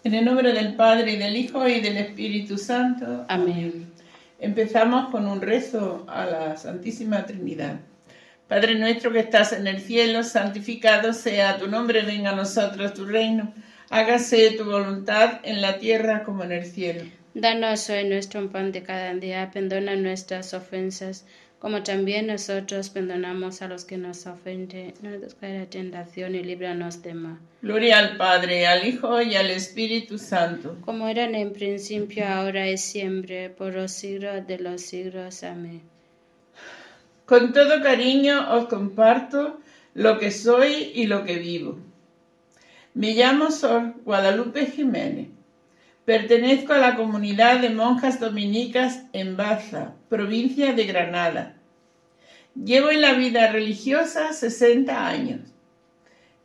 En 0.02 0.12
el 0.12 0.22
nombre 0.22 0.52
del 0.52 0.74
Padre 0.74 1.12
y 1.12 1.16
del 1.16 1.34
Hijo 1.34 1.66
y 1.66 1.80
del 1.80 1.96
Espíritu 1.96 2.58
Santo. 2.58 3.24
Amén. 3.26 3.90
Empezamos 4.38 5.08
con 5.08 5.26
un 5.26 5.40
rezo 5.40 6.04
a 6.06 6.26
la 6.26 6.58
Santísima 6.58 7.24
Trinidad. 7.24 7.80
Padre 8.48 8.74
nuestro 8.74 9.10
que 9.12 9.20
estás 9.20 9.54
en 9.54 9.66
el 9.66 9.80
cielo, 9.80 10.22
santificado 10.22 11.14
sea 11.14 11.56
tu 11.56 11.68
nombre, 11.68 12.02
venga 12.02 12.32
a 12.32 12.36
nosotros 12.36 12.92
tu 12.92 13.06
reino, 13.06 13.54
hágase 13.88 14.50
tu 14.50 14.64
voluntad 14.66 15.40
en 15.42 15.62
la 15.62 15.78
tierra 15.78 16.22
como 16.22 16.44
en 16.44 16.52
el 16.52 16.66
cielo. 16.66 17.04
Danos 17.32 17.88
hoy 17.88 18.04
nuestro 18.04 18.50
pan 18.50 18.72
de 18.72 18.82
cada 18.82 19.14
día, 19.14 19.50
perdona 19.50 19.96
nuestras 19.96 20.52
ofensas, 20.52 21.24
como 21.64 21.82
también 21.82 22.26
nosotros 22.26 22.90
perdonamos 22.90 23.62
a 23.62 23.68
los 23.68 23.86
que 23.86 23.96
nos 23.96 24.26
ofenden. 24.26 24.92
No 25.00 25.08
nos 25.16 25.34
caiga 25.34 25.60
la 25.60 25.64
tentación 25.70 26.34
y 26.34 26.44
líbranos 26.44 27.00
de 27.00 27.14
mal. 27.14 27.38
Gloria 27.62 28.00
al 28.00 28.18
Padre, 28.18 28.66
al 28.66 28.86
Hijo 28.86 29.22
y 29.22 29.34
al 29.34 29.48
Espíritu 29.48 30.18
Santo. 30.18 30.76
Como 30.82 31.08
era 31.08 31.24
en 31.24 31.54
principio, 31.54 32.28
ahora 32.28 32.68
y 32.68 32.76
siempre, 32.76 33.48
por 33.48 33.72
los 33.72 33.92
siglos 33.92 34.46
de 34.46 34.58
los 34.58 34.82
siglos. 34.82 35.42
Amén. 35.42 35.80
Con 37.24 37.54
todo 37.54 37.82
cariño 37.82 38.54
os 38.56 38.66
comparto 38.66 39.58
lo 39.94 40.18
que 40.18 40.30
soy 40.32 40.92
y 40.94 41.06
lo 41.06 41.24
que 41.24 41.36
vivo. 41.36 41.78
Me 42.92 43.14
llamo 43.14 43.50
Sor 43.50 43.94
Guadalupe 44.04 44.66
Jiménez. 44.66 45.28
Pertenezco 46.04 46.74
a 46.74 46.78
la 46.78 46.96
comunidad 46.96 47.60
de 47.60 47.70
monjas 47.70 48.20
dominicas 48.20 49.04
en 49.14 49.38
Baza, 49.38 49.94
provincia 50.10 50.74
de 50.74 50.84
Granada. 50.84 51.53
Llevo 52.54 52.90
en 52.90 53.00
la 53.00 53.14
vida 53.14 53.50
religiosa 53.50 54.32
60 54.32 55.08
años, 55.08 55.40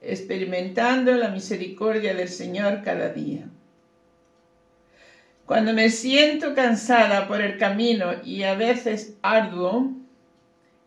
experimentando 0.02 1.14
la 1.14 1.30
misericordia 1.30 2.16
del 2.16 2.30
Señor 2.30 2.82
cada 2.84 3.10
día. 3.10 3.48
Cuando 5.46 5.74
me 5.74 5.90
siento 5.90 6.56
cansada 6.56 7.28
por 7.28 7.42
el 7.42 7.58
camino 7.58 8.14
y 8.24 8.44
a 8.44 8.56
veces 8.56 9.16
arduo, 9.22 9.92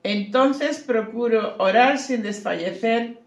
entonces 0.03 0.81
procuro 0.81 1.57
orar 1.59 1.99
sin 1.99 2.23
desfallecer, 2.23 3.19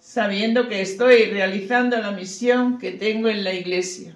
sabiendo 0.00 0.68
que 0.68 0.80
estoy 0.80 1.26
realizando 1.26 1.98
la 1.98 2.12
misión 2.12 2.78
que 2.78 2.92
tengo 2.92 3.28
en 3.28 3.44
la 3.44 3.52
iglesia. 3.52 4.14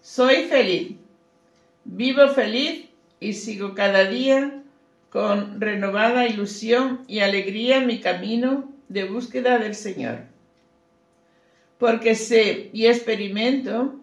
Soy 0.00 0.44
feliz, 0.44 0.96
vivo 1.84 2.28
feliz 2.28 2.86
y 3.20 3.34
sigo 3.34 3.74
cada 3.74 4.04
día 4.06 4.62
con 5.10 5.60
renovada 5.60 6.26
ilusión 6.26 7.04
y 7.08 7.20
alegría 7.20 7.80
mi 7.80 8.00
camino 8.00 8.70
de 8.88 9.04
búsqueda 9.04 9.58
del 9.58 9.74
Señor. 9.74 10.20
Porque 11.78 12.14
sé 12.14 12.70
y 12.72 12.86
experimento 12.86 13.94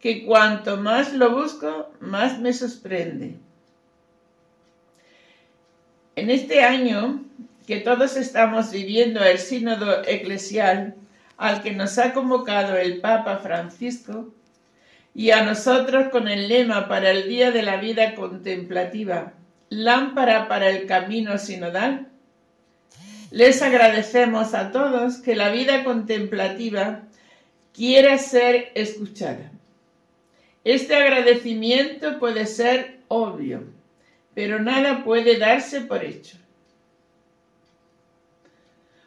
que 0.00 0.24
cuanto 0.24 0.76
más 0.76 1.12
lo 1.12 1.34
busco, 1.34 1.90
más 2.00 2.38
me 2.40 2.52
sorprende 2.52 3.36
en 6.18 6.30
este 6.30 6.62
año 6.64 7.22
que 7.64 7.76
todos 7.76 8.16
estamos 8.16 8.72
viviendo 8.72 9.22
el 9.22 9.38
sínodo 9.38 10.02
eclesial 10.04 10.96
al 11.36 11.62
que 11.62 11.72
nos 11.72 11.96
ha 11.98 12.12
convocado 12.12 12.76
el 12.76 13.00
Papa 13.00 13.36
Francisco 13.36 14.34
y 15.14 15.30
a 15.30 15.44
nosotros 15.44 16.08
con 16.10 16.26
el 16.26 16.48
lema 16.48 16.88
para 16.88 17.12
el 17.12 17.28
Día 17.28 17.52
de 17.52 17.62
la 17.62 17.76
Vida 17.76 18.16
Contemplativa, 18.16 19.32
lámpara 19.68 20.48
para 20.48 20.70
el 20.70 20.86
camino 20.86 21.38
sinodal, 21.38 22.08
les 23.30 23.60
agradecemos 23.62 24.54
a 24.54 24.72
todos 24.72 25.18
que 25.18 25.36
la 25.36 25.50
vida 25.50 25.84
contemplativa 25.84 27.02
quiera 27.74 28.18
ser 28.18 28.72
escuchada. 28.74 29.50
Este 30.64 30.94
agradecimiento 30.94 32.18
puede 32.18 32.46
ser 32.46 32.98
obvio 33.08 33.78
pero 34.38 34.60
nada 34.60 35.02
puede 35.02 35.36
darse 35.36 35.80
por 35.80 36.04
hecho. 36.04 36.36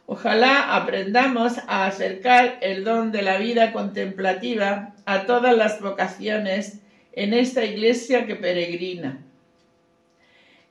Ojalá 0.06 0.76
aprendamos 0.76 1.58
a 1.68 1.86
acercar 1.86 2.58
el 2.60 2.84
don 2.84 3.14
de 3.14 3.22
la 3.22 3.38
vida 3.38 3.72
contemplativa 3.72 4.94
a 5.06 5.26
todas 5.26 5.56
las 5.56 5.80
vocaciones 5.80 6.82
en 7.14 7.34
esta 7.34 7.64
iglesia 7.64 8.26
que 8.26 8.36
peregrina, 8.36 9.24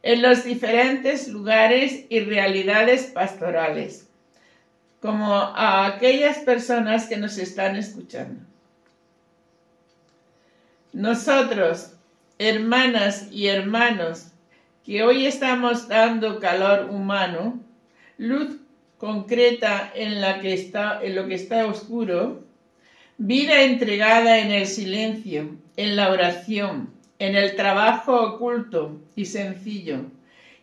en 0.03 0.23
los 0.23 0.45
diferentes 0.45 1.29
lugares 1.29 2.07
y 2.09 2.21
realidades 2.21 3.05
pastorales, 3.05 4.09
como 5.01 5.35
a 5.35 5.87
aquellas 5.87 6.39
personas 6.39 7.07
que 7.07 7.17
nos 7.17 7.39
están 7.39 7.77
escuchando. 7.77 8.41
Nosotros, 10.93 11.93
hermanas 12.39 13.29
y 13.31 13.47
hermanos, 13.47 14.29
que 14.85 15.03
hoy 15.03 15.27
estamos 15.27 15.89
dando 15.89 16.41
calor 16.41 16.91
humano, 16.91 17.61
luz 18.19 18.57
concreta 18.99 19.93
en, 19.95 20.15
en 20.15 21.15
lo 21.15 21.29
que 21.29 21.35
está 21.35 21.67
oscuro, 21.67 22.43
vida 23.19 23.63
entregada 23.63 24.39
en 24.39 24.51
el 24.51 24.67
silencio, 24.67 25.57
en 25.77 25.97
la 25.97 26.11
oración, 26.11 26.91
en 27.21 27.37
el 27.37 27.55
trabajo 27.55 28.19
oculto 28.19 28.99
y 29.15 29.27
sencillo, 29.27 30.07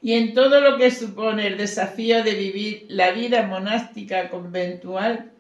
y 0.02 0.14
en 0.14 0.34
todo 0.34 0.60
lo 0.60 0.78
que 0.78 0.90
supone 0.90 1.46
el 1.46 1.58
desafío 1.58 2.24
de 2.24 2.34
vivir 2.34 2.86
la 2.90 3.12
vida 3.12 3.44
monástica 3.44 4.30
conventual, 4.30 5.32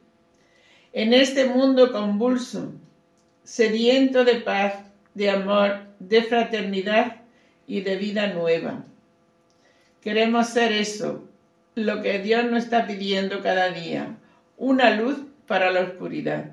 en 0.93 1.13
este 1.13 1.45
mundo 1.45 1.91
convulso, 1.91 2.71
sediento 3.43 4.25
de 4.25 4.36
paz, 4.36 4.75
de 5.15 5.32
amor, 5.32 5.80
de 5.99 6.21
fraternidad 6.21 7.17
y 7.65 7.82
de 7.82 7.95
vida 7.95 8.27
nueva. 8.27 8.86
Queremos 10.01 10.49
ser 10.49 10.71
eso, 10.71 11.27
lo 11.73 12.03
que 12.03 12.19
Dios 12.19 12.45
nos 12.45 12.65
está 12.65 12.86
pidiendo 12.86 13.41
cada 13.41 13.71
día, 13.71 14.15
una 14.56 14.91
luz 14.91 15.17
para 15.47 15.71
la 15.71 15.82
oscuridad. 15.82 16.51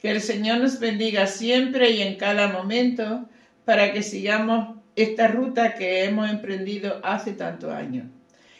Que 0.00 0.12
el 0.12 0.20
Señor 0.20 0.58
nos 0.58 0.78
bendiga 0.78 1.26
siempre 1.26 1.90
y 1.90 2.02
en 2.02 2.16
cada 2.16 2.48
momento 2.48 3.28
para 3.64 3.92
que 3.92 4.02
sigamos 4.02 4.76
esta 4.96 5.28
ruta 5.28 5.74
que 5.74 6.04
hemos 6.04 6.30
emprendido 6.30 7.00
hace 7.02 7.32
tantos 7.32 7.72
años. 7.72 8.06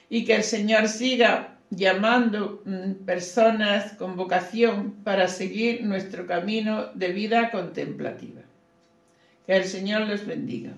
Y 0.09 0.25
que 0.25 0.37
el 0.37 0.43
Señor 0.43 0.89
siga 0.89 1.59
llamando 1.71 2.63
mm, 2.65 3.05
personas 3.05 3.93
con 3.95 4.17
vocación 4.17 4.93
para 5.05 5.29
seguir 5.29 5.83
nuestro 5.85 6.27
camino 6.27 6.87
de 6.95 7.13
vida 7.13 7.51
contemplativa. 7.51 8.43
Que 9.47 9.57
el 9.57 9.65
Señor 9.65 10.03
los 10.03 10.25
bendiga. 10.27 10.73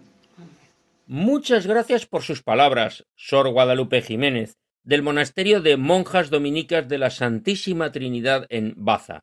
Muchas 1.07 1.67
gracias 1.67 2.07
por 2.07 2.23
sus 2.23 2.43
palabras, 2.43 3.07
Sor 3.15 3.49
Guadalupe 3.51 4.03
Jiménez, 4.03 4.57
del 4.83 5.03
Monasterio 5.03 5.61
de 5.61 5.77
Monjas 5.77 6.31
Dominicas 6.31 6.89
de 6.89 6.99
la 6.99 7.11
Santísima 7.11 7.93
Trinidad 7.93 8.47
en 8.49 8.75
Baza. 8.77 9.23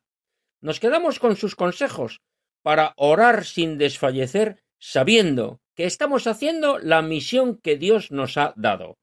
Nos 0.62 0.80
quedamos 0.80 1.18
con 1.18 1.36
sus 1.36 1.54
consejos 1.54 2.22
para 2.62 2.94
orar 2.96 3.44
sin 3.44 3.76
desfallecer, 3.76 4.63
sabiendo 4.86 5.62
que 5.74 5.86
estamos 5.86 6.26
haciendo 6.26 6.78
la 6.78 7.00
misión 7.00 7.56
que 7.56 7.78
Dios 7.78 8.10
nos 8.10 8.36
ha 8.36 8.52
dado. 8.54 8.98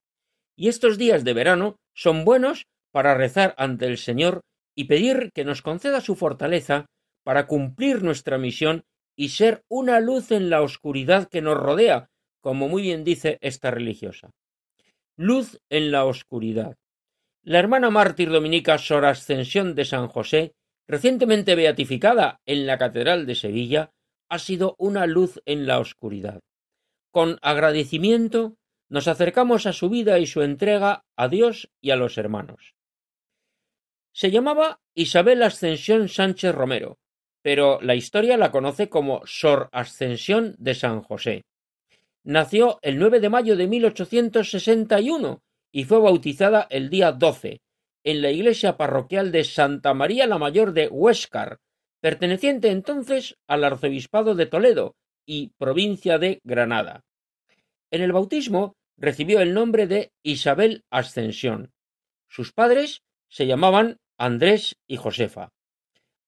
Y 0.56 0.68
estos 0.68 1.00
días 1.00 1.24
de 1.24 1.34
verano 1.34 1.78
son 1.96 2.24
buenos 2.24 2.68
para 2.92 3.16
rezar 3.16 3.56
ante 3.58 3.88
el 3.88 3.98
Señor 3.98 4.42
y 4.76 4.84
pedir 4.84 5.32
que 5.34 5.44
nos 5.44 5.64
conceda 5.64 6.00
su 6.00 6.16
fortaleza 6.16 6.86
para 7.24 7.48
cumplir 7.48 8.04
nuestra 8.04 8.38
misión 8.38 8.84
y 9.16 9.30
ser 9.30 9.64
una 9.70 10.00
luz 10.00 10.30
en 10.30 10.52
la 10.52 10.62
oscuridad 10.62 11.28
que 11.28 11.42
nos 11.42 11.58
rodea, 11.58 12.10
como 12.42 12.68
muy 12.68 12.84
bien 12.84 13.04
dice 13.04 13.40
esta 13.42 13.72
religiosa. 13.72 14.30
Luz 15.18 15.60
en 15.72 15.92
la 15.92 16.06
oscuridad. 16.06 16.76
La 17.42 17.58
hermana 17.58 17.90
mártir 17.90 18.30
dominica 18.30 18.78
Sor 18.78 19.06
Ascensión 19.06 19.74
de 19.74 19.86
San 19.86 20.08
José, 20.10 20.54
recientemente 20.88 21.56
beatificada 21.56 22.40
en 22.46 22.68
la 22.68 22.78
Catedral 22.78 23.26
de 23.26 23.34
Sevilla, 23.34 23.92
ha 24.32 24.40
sido 24.40 24.76
una 24.80 25.06
luz 25.06 25.42
en 25.46 25.68
la 25.68 25.80
oscuridad. 25.80 26.40
Con 27.12 27.38
agradecimiento 27.42 28.56
nos 28.90 29.08
acercamos 29.08 29.66
a 29.66 29.74
su 29.74 29.90
vida 29.90 30.18
y 30.20 30.26
su 30.26 30.42
entrega 30.42 31.04
a 31.16 31.28
Dios 31.28 31.70
y 31.82 31.92
a 31.92 31.96
los 31.96 32.18
hermanos. 32.18 32.74
Se 34.14 34.32
llamaba 34.32 34.80
Isabel 34.96 35.44
Ascensión 35.44 36.10
Sánchez 36.10 36.56
Romero, 36.56 36.98
pero 37.42 37.80
la 37.82 37.96
historia 37.96 38.38
la 38.38 38.52
conoce 38.52 38.90
como 38.90 39.22
Sor 39.26 39.70
Ascensión 39.72 40.56
de 40.58 40.76
San 40.76 41.02
José 41.02 41.46
nació 42.24 42.80
el 42.82 43.00
9 43.00 43.20
de 43.20 43.30
mayo 43.30 43.56
de 43.56 43.68
1861 43.68 45.42
y 45.72 45.84
fue 45.86 46.00
bautizada 46.00 46.68
el 46.70 46.90
día 46.90 47.12
12 47.12 47.62
en 48.04 48.22
la 48.22 48.32
iglesia 48.32 48.78
parroquial 48.78 49.32
de 49.32 49.44
Santa 49.44 49.94
María 49.94 50.28
la 50.28 50.38
Mayor 50.38 50.74
de 50.74 50.88
Huéscar, 50.88 51.60
perteneciente 52.02 52.72
entonces 52.72 53.38
al 53.48 53.64
arzobispado 53.64 54.36
de 54.36 54.48
Toledo 54.48 54.96
y 55.26 55.52
provincia 55.58 56.18
de 56.18 56.42
Granada. 56.44 57.06
En 57.92 58.02
el 58.02 58.12
bautismo 58.12 58.76
recibió 58.98 59.40
el 59.40 59.54
nombre 59.54 59.88
de 59.88 60.12
Isabel 60.24 60.84
Ascensión. 60.90 61.72
Sus 62.28 62.52
padres 62.52 63.04
se 63.30 63.46
llamaban 63.46 63.98
Andrés 64.18 64.76
y 64.88 64.98
Josefa. 64.98 65.50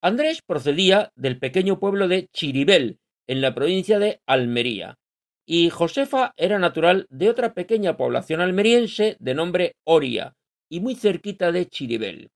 Andrés 0.02 0.42
procedía 0.46 1.12
del 1.16 1.40
pequeño 1.40 1.80
pueblo 1.80 2.08
de 2.08 2.28
Chiribel, 2.28 3.00
en 3.26 3.42
la 3.42 3.56
provincia 3.56 4.00
de 4.00 4.22
Almería, 4.26 4.98
y 5.46 5.70
Josefa 5.70 6.34
era 6.36 6.60
natural 6.60 7.08
de 7.10 7.30
otra 7.30 7.54
pequeña 7.54 7.96
población 7.96 8.42
almeriense 8.42 9.16
de 9.20 9.34
nombre 9.34 9.76
Oria, 9.86 10.36
y 10.70 10.82
muy 10.82 10.96
cerquita 10.96 11.52
de 11.52 11.68
Chiribel. 11.68 12.32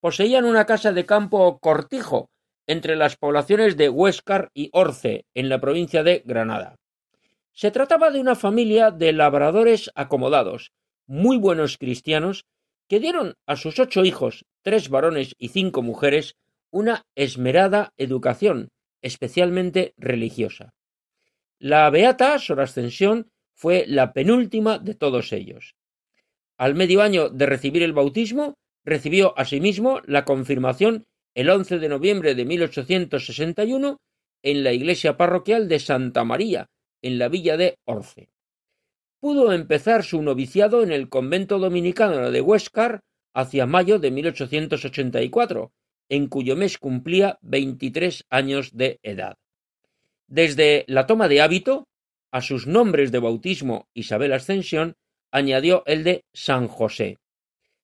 Poseían 0.00 0.44
una 0.44 0.64
casa 0.64 0.92
de 0.92 1.06
campo 1.06 1.58
cortijo 1.58 2.30
entre 2.66 2.96
las 2.96 3.16
poblaciones 3.16 3.76
de 3.76 3.88
Huéscar 3.88 4.50
y 4.54 4.70
Orce, 4.72 5.24
en 5.34 5.48
la 5.48 5.60
provincia 5.60 6.02
de 6.02 6.22
Granada. 6.24 6.76
Se 7.52 7.70
trataba 7.70 8.10
de 8.10 8.20
una 8.20 8.34
familia 8.34 8.90
de 8.90 9.12
labradores 9.12 9.90
acomodados, 9.94 10.72
muy 11.06 11.38
buenos 11.38 11.78
cristianos, 11.78 12.44
que 12.88 13.00
dieron 13.00 13.34
a 13.46 13.56
sus 13.56 13.78
ocho 13.78 14.04
hijos, 14.04 14.44
tres 14.62 14.88
varones 14.88 15.34
y 15.38 15.48
cinco 15.48 15.82
mujeres, 15.82 16.36
una 16.70 17.06
esmerada 17.14 17.92
educación, 17.96 18.70
especialmente 19.02 19.94
religiosa. 19.96 20.74
La 21.58 21.88
beata 21.90 22.38
Sor 22.38 22.60
Ascensión 22.60 23.30
fue 23.54 23.84
la 23.88 24.12
penúltima 24.12 24.78
de 24.78 24.94
todos 24.94 25.32
ellos. 25.32 25.74
Al 26.58 26.74
medio 26.74 27.02
año 27.02 27.30
de 27.30 27.46
recibir 27.46 27.82
el 27.82 27.92
bautismo, 27.92 28.58
recibió 28.84 29.38
asimismo 29.38 30.00
la 30.04 30.24
confirmación 30.24 31.06
el 31.36 31.50
11 31.50 31.78
de 31.78 31.88
noviembre 31.90 32.34
de 32.34 32.46
1861 32.46 34.00
en 34.42 34.64
la 34.64 34.72
iglesia 34.72 35.18
parroquial 35.18 35.68
de 35.68 35.78
Santa 35.78 36.24
María, 36.24 36.70
en 37.02 37.18
la 37.18 37.28
villa 37.28 37.58
de 37.58 37.78
Orce. 37.84 38.30
Pudo 39.20 39.52
empezar 39.52 40.02
su 40.02 40.22
noviciado 40.22 40.82
en 40.82 40.92
el 40.92 41.10
convento 41.10 41.58
dominicano 41.58 42.30
de 42.30 42.40
Huéscar 42.40 43.00
hacia 43.34 43.66
mayo 43.66 43.98
de 43.98 44.10
1884, 44.12 45.72
en 46.08 46.28
cuyo 46.28 46.56
mes 46.56 46.78
cumplía 46.78 47.38
23 47.42 48.24
años 48.30 48.70
de 48.74 48.98
edad. 49.02 49.36
Desde 50.28 50.86
la 50.88 51.06
toma 51.06 51.28
de 51.28 51.42
hábito, 51.42 51.86
a 52.30 52.40
sus 52.40 52.66
nombres 52.66 53.12
de 53.12 53.18
bautismo 53.18 53.88
Isabel 53.92 54.32
Ascensión 54.32 54.94
añadió 55.30 55.82
el 55.84 56.02
de 56.02 56.24
San 56.32 56.66
José. 56.66 57.18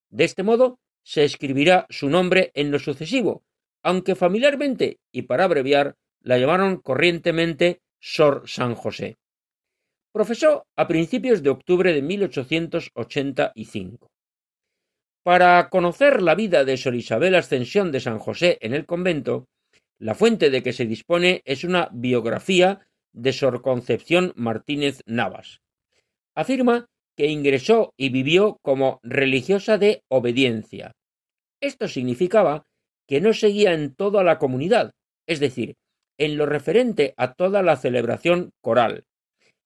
De 0.08 0.24
este 0.24 0.42
modo 0.42 0.78
se 1.02 1.24
escribirá 1.24 1.86
su 1.90 2.08
nombre 2.08 2.50
en 2.54 2.70
lo 2.70 2.78
sucesivo, 2.78 3.44
aunque 3.82 4.14
familiarmente 4.14 5.00
y 5.10 5.22
para 5.22 5.44
abreviar 5.44 5.96
la 6.20 6.38
llamaron 6.38 6.78
corrientemente 6.78 7.80
Sor 8.00 8.42
San 8.46 8.74
José. 8.74 9.18
Profesó 10.12 10.66
a 10.76 10.86
principios 10.86 11.42
de 11.42 11.50
octubre 11.50 11.92
de 11.92 12.02
1885. 12.02 14.10
Para 15.22 15.68
conocer 15.68 16.20
la 16.20 16.34
vida 16.34 16.64
de 16.64 16.76
Sor 16.76 16.94
Isabel 16.94 17.34
Ascensión 17.34 17.92
de 17.92 18.00
San 18.00 18.18
José 18.18 18.58
en 18.60 18.74
el 18.74 18.86
convento, 18.86 19.46
la 19.98 20.14
fuente 20.14 20.50
de 20.50 20.62
que 20.62 20.72
se 20.72 20.84
dispone 20.84 21.42
es 21.44 21.64
una 21.64 21.88
biografía 21.92 22.86
de 23.12 23.32
Sor 23.32 23.62
Concepción 23.62 24.32
Martínez 24.36 25.02
Navas. 25.06 25.60
Afirma 26.34 26.88
que 27.16 27.26
ingresó 27.28 27.92
y 27.96 28.10
vivió 28.10 28.58
como 28.62 29.00
religiosa 29.02 29.78
de 29.78 30.02
obediencia. 30.08 30.92
Esto 31.60 31.88
significaba 31.88 32.64
que 33.06 33.20
no 33.20 33.32
seguía 33.32 33.74
en 33.74 33.94
toda 33.94 34.24
la 34.24 34.38
comunidad, 34.38 34.92
es 35.26 35.40
decir, 35.40 35.74
en 36.18 36.36
lo 36.36 36.46
referente 36.46 37.14
a 37.16 37.34
toda 37.34 37.62
la 37.62 37.76
celebración 37.76 38.50
coral. 38.62 39.04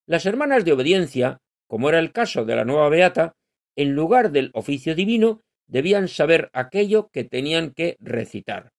Las 0.07 0.27
hermanas 0.27 0.65
de 0.65 0.73
obediencia, 0.73 1.39
como 1.69 1.89
era 1.89 1.99
el 1.99 2.13
caso 2.13 2.45
de 2.45 2.57
la 2.57 2.65
nueva 2.65 2.89
beata, 2.89 3.33
en 3.77 3.95
lugar 3.95 4.31
del 4.31 4.51
oficio 4.55 4.95
divino, 4.95 5.41
debían 5.69 6.09
saber 6.09 6.49
aquello 6.53 7.09
que 7.13 7.25
tenían 7.25 7.73
que 7.73 7.97
recitar. 8.01 8.71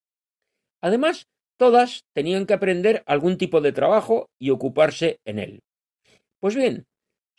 Además, 0.81 1.27
todas 1.57 2.05
tenían 2.15 2.45
que 2.45 2.53
aprender 2.53 3.03
algún 3.05 3.37
tipo 3.37 3.61
de 3.61 3.73
trabajo 3.73 4.29
y 4.39 4.51
ocuparse 4.51 5.19
en 5.25 5.39
él. 5.39 5.59
Pues 6.39 6.55
bien, 6.55 6.85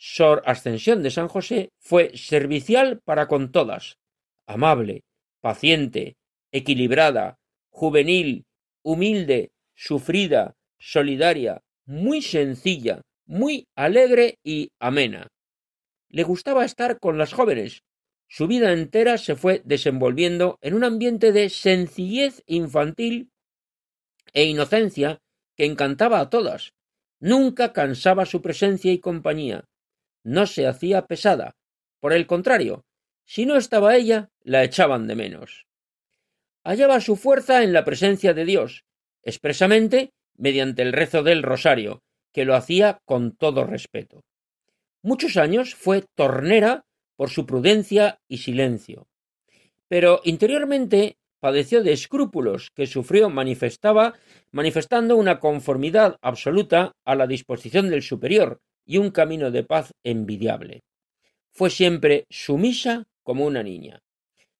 Sor 0.01 0.41
Ascensión 0.45 1.03
de 1.03 1.11
San 1.11 1.27
José 1.27 1.73
fue 1.77 2.15
servicial 2.15 3.01
para 3.03 3.27
con 3.27 3.51
todas, 3.51 3.97
amable, 4.47 5.03
paciente, 5.41 6.15
equilibrada, 6.53 7.37
juvenil, 7.69 8.45
humilde, 8.81 9.51
sufrida, 9.75 10.55
solidaria, 10.79 11.61
muy 11.85 12.21
sencilla, 12.21 13.01
muy 13.25 13.67
alegre 13.75 14.39
y 14.41 14.71
amena. 14.79 15.27
Le 16.07 16.23
gustaba 16.23 16.63
estar 16.63 16.99
con 16.99 17.17
las 17.17 17.33
jóvenes, 17.33 17.83
su 18.29 18.47
vida 18.47 18.71
entera 18.71 19.17
se 19.17 19.35
fue 19.35 19.61
desenvolviendo 19.65 20.59
en 20.61 20.75
un 20.75 20.85
ambiente 20.85 21.33
de 21.33 21.49
sencillez 21.49 22.41
infantil 22.45 23.31
e 24.33 24.45
inocencia 24.45 25.19
que 25.57 25.65
encantaba 25.65 26.21
a 26.21 26.29
todas. 26.29 26.71
Nunca 27.19 27.73
cansaba 27.73 28.25
su 28.25 28.41
presencia 28.41 28.93
y 28.93 28.99
compañía. 28.99 29.65
No 30.23 30.45
se 30.45 30.67
hacía 30.67 31.05
pesada. 31.05 31.55
Por 31.99 32.13
el 32.13 32.27
contrario, 32.27 32.85
si 33.25 33.45
no 33.45 33.57
estaba 33.57 33.95
ella, 33.95 34.29
la 34.41 34.63
echaban 34.63 35.07
de 35.07 35.15
menos. 35.15 35.65
Hallaba 36.63 36.99
su 36.99 37.15
fuerza 37.15 37.63
en 37.63 37.73
la 37.73 37.85
presencia 37.85 38.33
de 38.33 38.45
Dios, 38.45 38.85
expresamente 39.23 40.13
mediante 40.35 40.81
el 40.81 40.93
rezo 40.93 41.23
del 41.23 41.43
rosario, 41.43 42.01
que 42.33 42.45
lo 42.45 42.55
hacía 42.55 42.99
con 43.05 43.35
todo 43.35 43.65
respeto. 43.65 44.23
Muchos 45.01 45.37
años 45.37 45.75
fue 45.75 46.03
tornera 46.15 46.85
por 47.15 47.29
su 47.29 47.45
prudencia 47.45 48.19
y 48.27 48.39
silencio. 48.39 49.07
Pero 49.87 50.21
interiormente 50.23 51.17
padeció 51.39 51.83
de 51.83 51.93
escrúpulos 51.93 52.71
que 52.71 52.87
sufrió 52.87 53.29
manifestaba 53.29 54.13
manifestando 54.51 55.15
una 55.15 55.39
conformidad 55.39 56.17
absoluta 56.21 56.93
a 57.05 57.15
la 57.15 57.27
disposición 57.27 57.89
del 57.89 58.03
superior 58.03 58.61
y 58.89 58.97
un 58.97 59.11
camino 59.11 59.51
de 59.51 59.63
paz 59.63 59.93
envidiable. 60.03 60.81
Fue 61.51 61.69
siempre 61.69 62.25
sumisa 62.29 63.07
como 63.21 63.45
una 63.45 63.61
niña. 63.61 64.01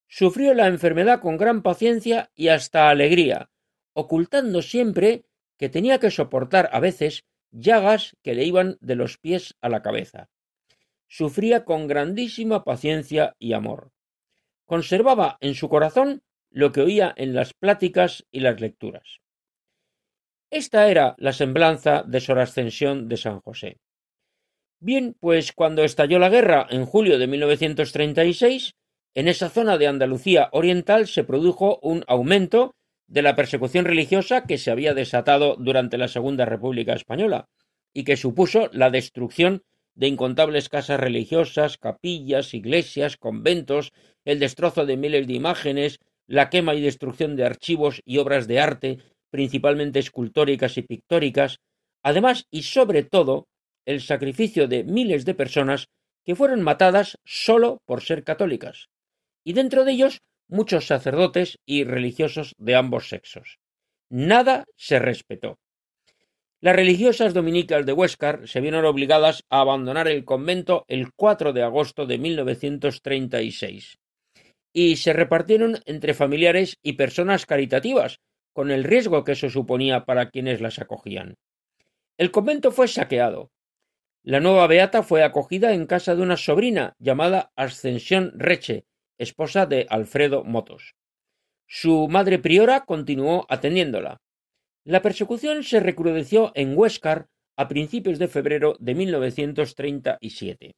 Sufrió 0.08 0.54
la 0.54 0.68
enfermedad 0.68 1.20
con 1.20 1.38
gran 1.38 1.64
paciencia 1.64 2.32
y 2.36 2.50
hasta 2.50 2.90
alegría, 2.90 3.50
ocultando 3.94 4.62
siempre 4.62 5.26
que 5.58 5.70
tenía 5.70 6.00
que 6.00 6.12
soportar 6.12 6.70
a 6.72 6.80
veces 6.80 7.26
llagas 7.52 8.16
que 8.22 8.36
le 8.36 8.46
iban 8.46 8.78
de 8.82 8.96
los 8.96 9.18
pies 9.18 9.56
a 9.62 9.70
la 9.70 9.82
cabeza 9.82 10.30
sufría 11.10 11.66
con 11.66 11.88
grandísima 11.88 12.64
paciencia 12.64 13.36
y 13.40 13.54
amor. 13.54 13.92
Conservaba 14.66 15.38
en 15.42 15.56
su 15.56 15.68
corazón 15.68 16.24
lo 16.52 16.72
que 16.72 16.82
oía 16.82 17.14
en 17.18 17.34
las 17.34 17.54
pláticas 17.54 18.26
y 18.32 18.40
las 18.40 18.62
lecturas. 18.62 19.20
Esta 20.52 20.88
era 20.90 21.16
la 21.18 21.34
semblanza 21.34 22.04
de 22.04 22.22
Sor 22.22 22.40
Ascensión 22.40 23.10
de 23.10 23.18
San 23.18 23.40
José. 23.42 23.80
Bien, 24.82 25.14
pues 25.20 25.52
cuando 25.52 25.84
estalló 25.84 26.20
la 26.20 26.30
guerra 26.30 26.66
en 26.70 26.86
julio 26.86 27.20
de 27.20 27.28
1936, 27.28 28.76
en 29.14 29.28
esa 29.28 29.50
zona 29.50 29.78
de 29.78 29.88
Andalucía 29.88 30.48
Oriental 30.54 31.08
se 31.08 31.26
produjo 31.26 31.80
un 31.82 32.06
aumento 32.08 32.76
de 33.06 33.22
la 33.22 33.36
persecución 33.36 33.84
religiosa 33.84 34.46
que 34.46 34.58
se 34.58 34.72
había 34.72 34.94
desatado 34.94 35.58
durante 35.58 35.98
la 35.98 36.08
Segunda 36.08 36.46
República 36.46 36.94
Española 36.94 37.50
y 37.94 38.06
que 38.06 38.16
supuso 38.16 38.70
la 38.72 38.90
destrucción 38.90 39.64
de 39.96 40.08
incontables 40.08 40.70
casas 40.70 40.98
religiosas, 40.98 41.78
capillas, 41.78 42.54
iglesias, 42.54 43.18
conventos, 43.18 43.92
el 44.24 44.40
destrozo 44.40 44.86
de 44.86 44.96
miles 44.96 45.28
de 45.28 45.34
imágenes, 45.34 46.00
la 46.26 46.50
quema 46.50 46.74
y 46.74 46.80
destrucción 46.80 47.36
de 47.36 47.44
archivos 47.44 48.02
y 48.06 48.20
obras 48.20 48.48
de 48.48 48.62
arte, 48.62 49.00
principalmente 49.30 50.00
escultóricas 50.00 50.78
y 50.78 50.84
pictóricas, 50.84 51.60
además 52.02 52.46
y 52.50 52.64
sobre 52.64 53.04
todo 53.04 53.49
el 53.90 54.02
sacrificio 54.02 54.68
de 54.68 54.84
miles 54.84 55.26
de 55.26 55.34
personas 55.34 55.88
que 56.24 56.36
fueron 56.36 56.62
matadas 56.62 57.18
sólo 57.26 57.82
por 57.88 58.04
ser 58.04 58.24
católicas, 58.24 58.90
y 59.44 59.54
dentro 59.54 59.84
de 59.84 59.94
ellos 59.94 60.22
muchos 60.48 60.86
sacerdotes 60.86 61.58
y 61.66 61.86
religiosos 61.86 62.54
de 62.60 62.76
ambos 62.76 63.10
sexos. 63.10 63.58
Nada 64.08 64.66
se 64.76 65.00
respetó. 65.00 65.58
Las 66.62 66.76
religiosas 66.76 67.34
dominicas 67.34 67.84
de 67.88 67.94
Huéscar 67.94 68.48
se 68.48 68.62
vieron 68.62 68.86
obligadas 68.86 69.44
a 69.50 69.62
abandonar 69.62 70.08
el 70.08 70.24
convento 70.24 70.86
el 70.88 71.12
4 71.16 71.52
de 71.52 71.64
agosto 71.64 72.06
de 72.06 72.20
1936 72.20 73.98
y 74.72 74.98
se 74.98 75.14
repartieron 75.14 75.80
entre 75.86 76.14
familiares 76.14 76.78
y 76.84 76.94
personas 76.94 77.48
caritativas, 77.48 78.20
con 78.54 78.70
el 78.70 78.84
riesgo 78.84 79.24
que 79.24 79.32
eso 79.32 79.50
suponía 79.50 80.06
para 80.06 80.30
quienes 80.30 80.62
las 80.62 80.78
acogían. 80.78 81.38
El 82.20 82.30
convento 82.30 82.72
fue 82.72 82.88
saqueado. 82.88 83.50
La 84.24 84.42
nueva 84.42 84.68
beata 84.68 85.02
fue 85.02 85.24
acogida 85.24 85.74
en 85.74 85.86
casa 85.86 86.14
de 86.14 86.22
una 86.22 86.36
sobrina 86.36 86.96
llamada 87.00 87.54
Ascensión 87.56 88.34
Reche, 88.36 88.86
esposa 89.18 89.66
de 89.66 89.88
Alfredo 89.90 90.44
Motos. 90.44 90.96
Su 91.68 92.08
madre 92.10 92.38
priora 92.38 92.86
continuó 92.86 93.46
atendiéndola. 93.48 94.22
La 94.84 95.02
persecución 95.02 95.64
se 95.64 95.80
recrudeció 95.80 96.52
en 96.56 96.78
Huéscar 96.78 97.28
a 97.56 97.68
principios 97.70 98.20
de 98.20 98.28
febrero 98.28 98.76
de 98.80 98.96
1937. 98.96 100.76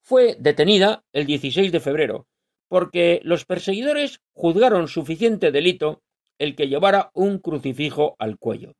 Fue 0.00 0.36
detenida 0.38 1.04
el 1.12 1.26
16 1.26 1.70
de 1.70 1.80
febrero, 1.80 2.28
porque 2.68 3.20
los 3.24 3.44
perseguidores 3.44 4.20
juzgaron 4.32 4.88
suficiente 4.88 5.52
delito 5.52 6.02
el 6.38 6.54
que 6.54 6.68
llevara 6.68 7.10
un 7.12 7.40
crucifijo 7.40 8.16
al 8.18 8.38
cuello. 8.38 8.72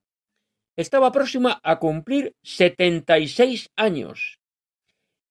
Estaba 0.79 1.11
próxima 1.11 1.61
a 1.65 1.81
cumplir 1.81 2.37
setenta 2.41 3.19
y 3.19 3.27
seis 3.27 3.69
años. 3.75 4.39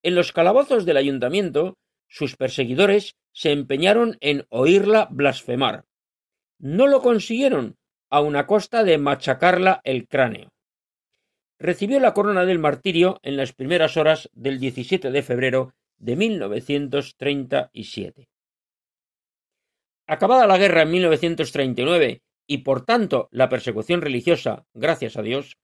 En 0.03 0.13
los 0.13 0.33
calabozos 0.33 0.85
del 0.85 0.97
ayuntamiento, 0.97 1.77
sus 2.09 2.35
perseguidores 2.35 3.15
se 3.31 3.53
empeñaron 3.53 4.17
en 4.19 4.45
oírla 4.49 5.07
blasfemar. 5.09 5.85
No 6.59 6.87
lo 6.87 7.01
consiguieron, 7.01 7.77
a 8.09 8.19
una 8.19 8.45
costa 8.45 8.83
de 8.83 8.97
machacarla 8.97 9.79
el 9.85 10.09
cráneo. 10.09 10.49
Recibió 11.59 12.01
la 12.01 12.13
corona 12.13 12.43
del 12.43 12.59
martirio 12.59 13.17
en 13.23 13.37
las 13.37 13.53
primeras 13.53 13.95
horas 13.95 14.29
del 14.33 14.59
17 14.59 15.11
de 15.11 15.23
febrero 15.23 15.73
de 15.97 16.17
1937. 16.17 18.27
Acabada 20.07 20.45
la 20.45 20.57
guerra 20.57 20.81
en 20.81 20.91
1939 20.91 22.21
y 22.47 22.59
por 22.59 22.85
tanto 22.85 23.27
la 23.31 23.49
persecución 23.49 24.01
religiosa, 24.01 24.65
gracias 24.73 25.17
a 25.17 25.21
Dios, 25.21 25.57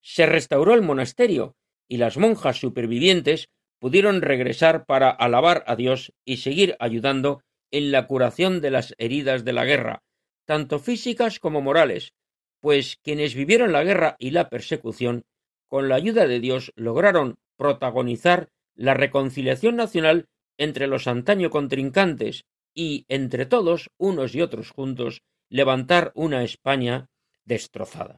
se 0.00 0.26
restauró 0.26 0.74
el 0.74 0.82
monasterio 0.82 1.54
y 1.88 1.98
las 1.98 2.16
monjas 2.16 2.58
supervivientes 2.58 3.48
pudieron 3.78 4.22
regresar 4.22 4.84
para 4.86 5.10
alabar 5.10 5.64
a 5.66 5.76
Dios 5.76 6.12
y 6.24 6.38
seguir 6.38 6.76
ayudando 6.80 7.42
en 7.70 7.92
la 7.92 8.06
curación 8.06 8.60
de 8.60 8.70
las 8.70 8.94
heridas 8.98 9.44
de 9.44 9.52
la 9.52 9.64
guerra, 9.64 10.02
tanto 10.44 10.78
físicas 10.78 11.38
como 11.38 11.60
morales, 11.60 12.12
pues 12.60 12.98
quienes 13.02 13.34
vivieron 13.34 13.72
la 13.72 13.84
guerra 13.84 14.16
y 14.18 14.30
la 14.30 14.50
persecución, 14.50 15.24
con 15.68 15.88
la 15.88 15.94
ayuda 15.94 16.26
de 16.26 16.40
Dios 16.40 16.72
lograron 16.74 17.38
protagonizar 17.56 18.50
la 18.74 18.94
reconciliación 18.94 19.76
nacional 19.76 20.28
entre 20.58 20.86
los 20.86 21.06
antaño 21.06 21.50
contrincantes 21.50 22.44
y, 22.74 23.04
entre 23.08 23.46
todos, 23.46 23.90
unos 23.98 24.34
y 24.34 24.42
otros 24.42 24.70
juntos, 24.70 25.22
levantar 25.50 26.12
una 26.14 26.42
España 26.42 27.08
destrozada. 27.44 28.16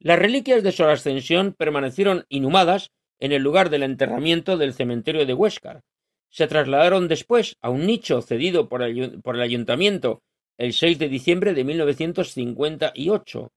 Las 0.00 0.18
reliquias 0.18 0.62
de 0.62 0.72
su 0.72 0.84
ascensión 0.84 1.54
permanecieron 1.56 2.24
inhumadas 2.28 2.90
en 3.20 3.32
el 3.32 3.42
lugar 3.42 3.70
del 3.70 3.84
enterramiento 3.84 4.56
del 4.56 4.74
cementerio 4.74 5.24
de 5.24 5.34
Huéscar. 5.34 5.82
Se 6.30 6.48
trasladaron 6.48 7.06
después 7.06 7.56
a 7.60 7.70
un 7.70 7.86
nicho 7.86 8.20
cedido 8.20 8.68
por 8.68 8.82
el, 8.82 9.20
por 9.22 9.36
el 9.36 9.42
ayuntamiento 9.42 10.20
el 10.58 10.72
6 10.72 10.98
de 10.98 11.08
diciembre 11.08 11.54
de 11.54 11.64
1958 11.64 13.52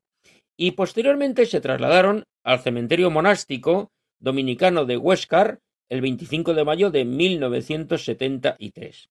y 0.58 0.72
posteriormente 0.72 1.46
se 1.46 1.62
trasladaron 1.62 2.24
al 2.44 2.60
cementerio 2.60 3.12
monástico 3.12 3.92
dominicano 4.20 4.86
de 4.86 4.98
Huéscar 4.98 5.60
el 5.90 6.02
25 6.02 6.54
de 6.54 6.64
mayo 6.64 6.92
de 6.92 7.06
1973 7.06 9.10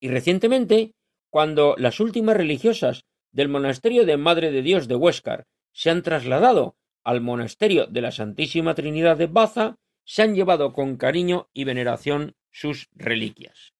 y 0.00 0.08
recientemente, 0.08 0.92
cuando 1.34 1.74
las 1.78 1.98
últimas 1.98 2.36
religiosas 2.36 3.06
del 3.32 3.48
monasterio 3.48 4.06
de 4.06 4.16
Madre 4.16 4.52
de 4.52 4.62
Dios 4.62 4.86
de 4.86 4.94
Huéscar 4.94 5.48
se 5.72 5.90
han 5.90 6.04
trasladado 6.04 6.76
al 7.02 7.20
monasterio 7.22 7.88
de 7.88 8.02
la 8.02 8.12
Santísima 8.12 8.76
Trinidad 8.76 9.16
de 9.16 9.26
Baza, 9.26 9.74
se 10.04 10.22
han 10.22 10.36
llevado 10.36 10.72
con 10.72 10.96
cariño 10.96 11.48
y 11.52 11.64
veneración 11.64 12.36
sus 12.52 12.88
reliquias. 12.94 13.72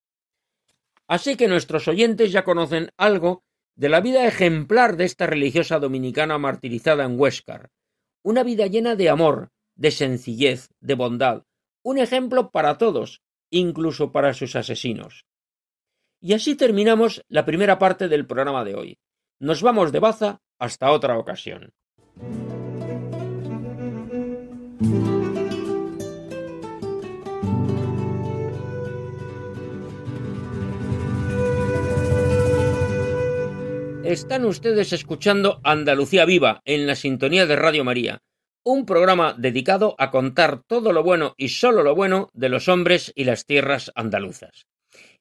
Así 1.06 1.36
que 1.36 1.46
nuestros 1.46 1.86
oyentes 1.86 2.32
ya 2.32 2.42
conocen 2.42 2.90
algo 2.96 3.44
de 3.76 3.88
la 3.88 4.00
vida 4.00 4.26
ejemplar 4.26 4.96
de 4.96 5.04
esta 5.04 5.28
religiosa 5.28 5.78
dominicana 5.78 6.38
martirizada 6.38 7.04
en 7.04 7.20
Huéscar, 7.20 7.70
una 8.24 8.42
vida 8.42 8.66
llena 8.66 8.96
de 8.96 9.10
amor, 9.10 9.52
de 9.76 9.92
sencillez, 9.92 10.70
de 10.80 10.94
bondad, 10.96 11.44
un 11.84 11.98
ejemplo 11.98 12.50
para 12.50 12.78
todos, 12.78 13.22
incluso 13.48 14.10
para 14.10 14.34
sus 14.34 14.56
asesinos. 14.56 15.24
Y 16.26 16.32
así 16.32 16.54
terminamos 16.54 17.22
la 17.28 17.44
primera 17.44 17.78
parte 17.78 18.08
del 18.08 18.26
programa 18.26 18.64
de 18.64 18.74
hoy. 18.74 18.98
Nos 19.40 19.60
vamos 19.60 19.92
de 19.92 20.00
baza 20.00 20.40
hasta 20.58 20.90
otra 20.90 21.18
ocasión. 21.18 21.74
Están 34.02 34.46
ustedes 34.46 34.94
escuchando 34.94 35.60
Andalucía 35.62 36.24
Viva 36.24 36.62
en 36.64 36.86
la 36.86 36.94
sintonía 36.94 37.44
de 37.44 37.56
Radio 37.56 37.84
María, 37.84 38.22
un 38.64 38.86
programa 38.86 39.34
dedicado 39.36 39.94
a 39.98 40.10
contar 40.10 40.62
todo 40.66 40.94
lo 40.94 41.02
bueno 41.02 41.34
y 41.36 41.50
solo 41.50 41.82
lo 41.82 41.94
bueno 41.94 42.30
de 42.32 42.48
los 42.48 42.68
hombres 42.68 43.12
y 43.14 43.24
las 43.24 43.44
tierras 43.44 43.92
andaluzas. 43.94 44.66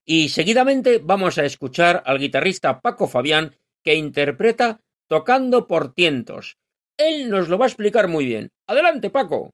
Y 0.05 0.29
seguidamente 0.29 0.99
vamos 1.01 1.37
a 1.37 1.45
escuchar 1.45 2.03
al 2.05 2.19
guitarrista 2.19 2.81
Paco 2.81 3.07
Fabián 3.07 3.55
que 3.83 3.95
interpreta 3.95 4.81
Tocando 5.07 5.67
por 5.67 5.93
tientos. 5.93 6.57
Él 6.97 7.29
nos 7.29 7.49
lo 7.49 7.57
va 7.57 7.65
a 7.65 7.67
explicar 7.67 8.07
muy 8.07 8.25
bien. 8.25 8.51
Adelante, 8.67 9.09
Paco. 9.09 9.51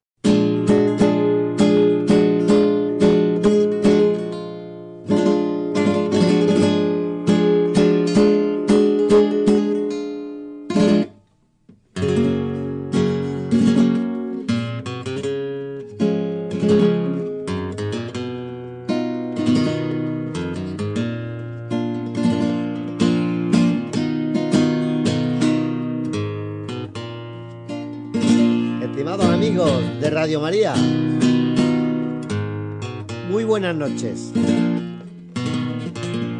Noches. 33.79 34.33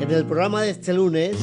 En 0.01 0.11
el 0.11 0.25
programa 0.25 0.61
de 0.61 0.71
este 0.71 0.93
lunes 0.93 1.37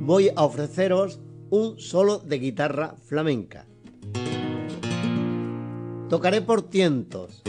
voy 0.00 0.30
a 0.36 0.44
ofreceros 0.44 1.18
un 1.50 1.80
solo 1.80 2.18
de 2.18 2.38
guitarra 2.38 2.94
flamenca. 3.04 3.66
Tocaré 6.08 6.42
por 6.42 6.62
tientos, 6.62 7.42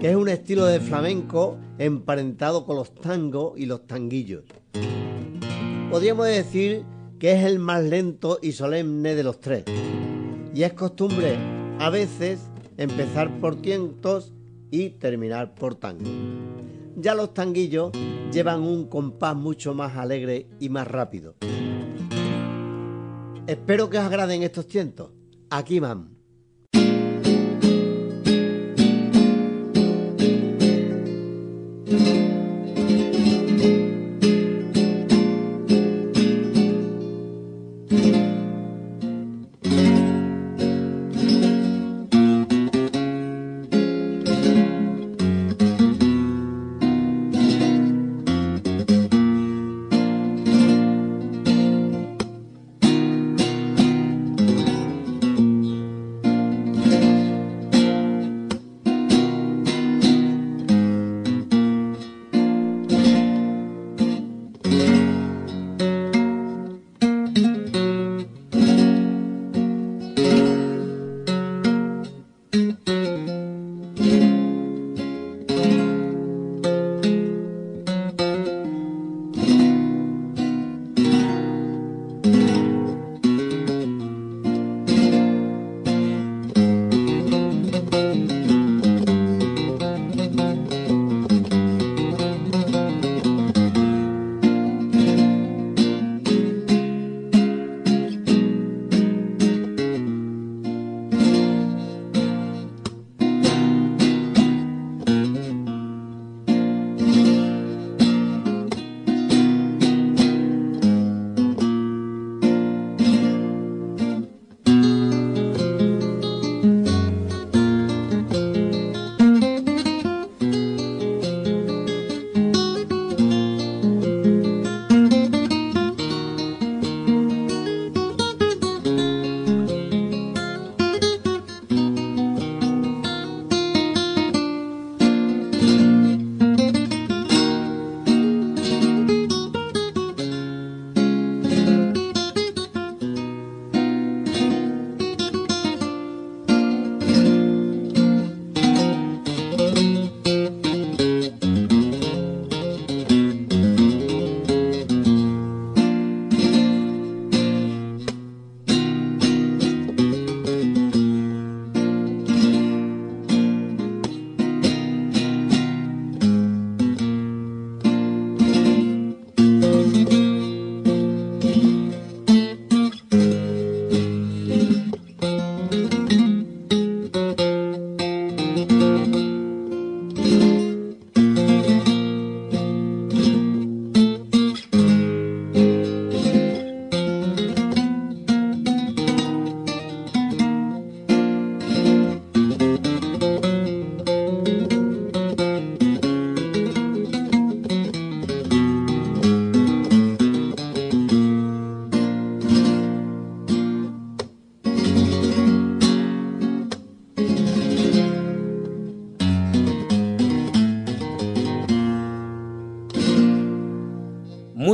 que 0.00 0.10
es 0.10 0.16
un 0.16 0.28
estilo 0.28 0.66
de 0.66 0.80
flamenco 0.80 1.56
emparentado 1.78 2.66
con 2.66 2.76
los 2.76 2.92
tangos 2.96 3.52
y 3.56 3.66
los 3.66 3.86
tanguillos. 3.86 4.42
Podríamos 5.92 6.26
decir 6.26 6.84
que 7.20 7.32
es 7.32 7.44
el 7.44 7.60
más 7.60 7.84
lento 7.84 8.40
y 8.42 8.52
solemne 8.52 9.14
de 9.14 9.22
los 9.22 9.38
tres. 9.38 9.64
Y 10.52 10.64
es 10.64 10.72
costumbre 10.72 11.36
a 11.78 11.90
veces 11.90 12.40
empezar 12.76 13.38
por 13.38 13.54
tientos 13.54 14.32
y 14.72 14.90
terminar 14.90 15.54
por 15.54 15.76
tango 15.76 16.10
ya 16.96 17.14
los 17.14 17.34
tanguillos 17.34 17.92
llevan 18.32 18.62
un 18.62 18.88
compás 18.88 19.36
mucho 19.36 19.74
más 19.74 19.96
alegre 19.96 20.48
y 20.60 20.68
más 20.68 20.86
rápido. 20.88 21.36
Espero 23.46 23.90
que 23.90 23.98
os 23.98 24.04
agraden 24.04 24.42
estos 24.42 24.66
tientos. 24.66 25.10
Aquí 25.50 25.78
van. 25.80 26.14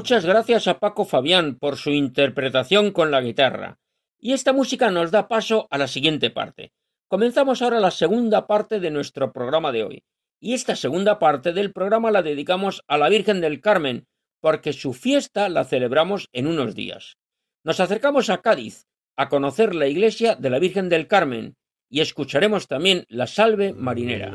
Muchas 0.01 0.25
gracias 0.25 0.67
a 0.67 0.79
Paco 0.79 1.05
Fabián 1.05 1.59
por 1.59 1.77
su 1.77 1.91
interpretación 1.91 2.91
con 2.91 3.11
la 3.11 3.21
guitarra. 3.21 3.81
Y 4.19 4.33
esta 4.33 4.55
música 4.55 4.91
nos 4.91 5.11
da 5.11 5.29
paso 5.29 5.69
a 5.71 5.77
la 5.77 5.89
siguiente 5.89 6.31
parte. 6.31 6.73
Comenzamos 7.07 7.61
ahora 7.61 7.81
la 7.81 7.91
segunda 7.91 8.47
parte 8.47 8.81
de 8.81 8.91
nuestro 8.91 9.31
programa 9.31 9.73
de 9.73 9.85
hoy. 9.85 10.03
Y 10.41 10.55
esta 10.55 10.75
segunda 10.75 11.19
parte 11.19 11.53
del 11.53 11.75
programa 11.75 12.11
la 12.11 12.23
dedicamos 12.23 12.83
a 12.89 12.97
la 12.97 13.11
Virgen 13.11 13.43
del 13.43 13.61
Carmen, 13.61 14.07
porque 14.41 14.73
su 14.73 14.95
fiesta 14.95 15.51
la 15.51 15.65
celebramos 15.65 16.31
en 16.33 16.47
unos 16.47 16.75
días. 16.75 17.19
Nos 17.63 17.79
acercamos 17.79 18.31
a 18.31 18.41
Cádiz 18.41 18.87
a 19.19 19.29
conocer 19.29 19.75
la 19.75 19.87
iglesia 19.87 20.35
de 20.35 20.49
la 20.49 20.61
Virgen 20.61 20.89
del 20.89 21.09
Carmen 21.09 21.57
y 21.91 22.01
escucharemos 22.01 22.69
también 22.69 23.05
la 23.11 23.27
salve 23.27 23.75
marinera. 23.75 24.35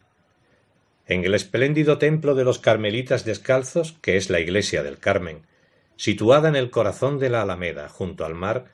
En 1.11 1.25
el 1.25 1.33
espléndido 1.33 1.97
templo 1.97 2.35
de 2.35 2.45
los 2.45 2.59
Carmelitas 2.59 3.25
Descalzos, 3.25 3.97
que 4.01 4.15
es 4.15 4.29
la 4.29 4.39
iglesia 4.39 4.81
del 4.81 4.97
Carmen, 4.97 5.41
situada 5.97 6.47
en 6.47 6.55
el 6.55 6.69
corazón 6.69 7.19
de 7.19 7.29
la 7.29 7.41
Alameda, 7.41 7.89
junto 7.89 8.23
al 8.23 8.33
mar, 8.33 8.71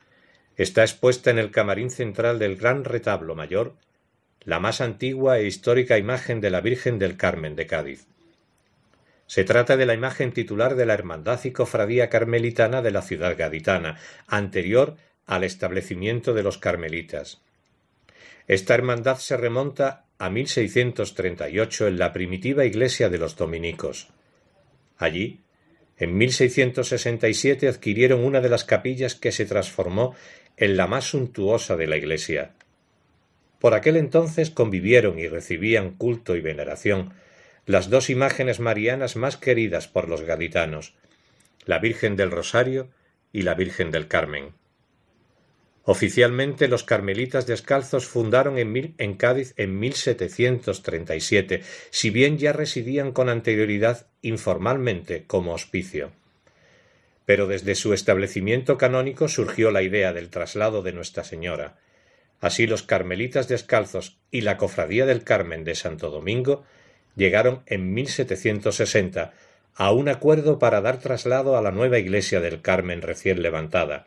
está 0.56 0.82
expuesta 0.82 1.32
en 1.32 1.40
el 1.40 1.50
camarín 1.50 1.90
central 1.90 2.38
del 2.38 2.54
gran 2.54 2.84
retablo 2.84 3.34
mayor 3.34 3.74
la 4.44 4.60
más 4.60 4.80
antigua 4.80 5.40
e 5.40 5.46
histórica 5.46 5.98
imagen 5.98 6.40
de 6.40 6.50
la 6.50 6.60
Virgen 6.60 7.00
del 7.00 7.16
Carmen 7.16 7.56
de 7.56 7.66
Cádiz. 7.66 8.06
Se 9.26 9.42
trata 9.42 9.76
de 9.76 9.86
la 9.86 9.94
imagen 9.94 10.30
titular 10.30 10.76
de 10.76 10.86
la 10.86 10.94
Hermandad 10.94 11.40
y 11.42 11.50
Cofradía 11.50 12.08
Carmelitana 12.08 12.82
de 12.82 12.92
la 12.92 13.02
ciudad 13.02 13.36
gaditana, 13.36 13.98
anterior 14.28 14.94
al 15.26 15.42
establecimiento 15.42 16.34
de 16.34 16.44
los 16.44 16.56
carmelitas. 16.56 17.42
Esta 18.46 18.74
hermandad 18.74 19.16
se 19.16 19.36
remonta 19.36 20.04
a 20.18 20.30
1638 20.30 21.88
en 21.88 21.98
la 21.98 22.12
primitiva 22.12 22.64
iglesia 22.64 23.08
de 23.08 23.18
los 23.18 23.36
dominicos. 23.36 24.08
Allí, 24.96 25.40
en 25.96 26.16
1667 26.16 27.68
adquirieron 27.68 28.24
una 28.24 28.40
de 28.40 28.48
las 28.48 28.64
capillas 28.64 29.14
que 29.14 29.32
se 29.32 29.46
transformó 29.46 30.14
en 30.56 30.76
la 30.76 30.86
más 30.86 31.10
suntuosa 31.10 31.76
de 31.76 31.86
la 31.86 31.96
iglesia. 31.96 32.54
Por 33.60 33.74
aquel 33.74 33.96
entonces 33.96 34.50
convivieron 34.50 35.18
y 35.18 35.28
recibían 35.28 35.90
culto 35.90 36.36
y 36.36 36.40
veneración 36.40 37.14
las 37.66 37.90
dos 37.90 38.08
imágenes 38.08 38.60
marianas 38.60 39.16
más 39.16 39.36
queridas 39.36 39.88
por 39.88 40.08
los 40.08 40.22
gaditanos, 40.22 40.94
la 41.66 41.78
Virgen 41.78 42.16
del 42.16 42.30
Rosario 42.30 42.88
y 43.32 43.42
la 43.42 43.54
Virgen 43.54 43.90
del 43.90 44.08
Carmen. 44.08 44.54
Oficialmente 45.90 46.68
los 46.68 46.84
carmelitas 46.84 47.46
descalzos 47.46 48.04
fundaron 48.04 48.58
en, 48.58 49.14
Cádiz 49.14 49.54
en 49.56 49.78
1737, 49.78 51.62
si 51.88 52.10
bien 52.10 52.36
ya 52.36 52.52
residían 52.52 53.12
con 53.12 53.30
anterioridad 53.30 54.06
informalmente 54.20 55.24
como 55.26 55.54
hospicio. 55.54 56.12
Pero 57.24 57.46
desde 57.46 57.74
su 57.74 57.94
establecimiento 57.94 58.76
canónico 58.76 59.28
surgió 59.28 59.70
la 59.70 59.80
idea 59.80 60.12
del 60.12 60.28
traslado 60.28 60.82
de 60.82 60.92
Nuestra 60.92 61.24
Señora. 61.24 61.78
Así 62.38 62.66
los 62.66 62.82
carmelitas 62.82 63.48
descalzos 63.48 64.18
y 64.30 64.42
la 64.42 64.58
Cofradía 64.58 65.06
del 65.06 65.24
Carmen 65.24 65.64
de 65.64 65.74
Santo 65.74 66.10
Domingo 66.10 66.64
llegaron 67.16 67.62
en 67.64 67.94
1760 67.94 69.32
a 69.74 69.92
un 69.92 70.10
acuerdo 70.10 70.58
para 70.58 70.82
dar 70.82 71.00
traslado 71.00 71.56
a 71.56 71.62
la 71.62 71.70
nueva 71.70 71.98
iglesia 71.98 72.40
del 72.42 72.60
Carmen 72.60 73.00
recién 73.00 73.40
levantada, 73.40 74.06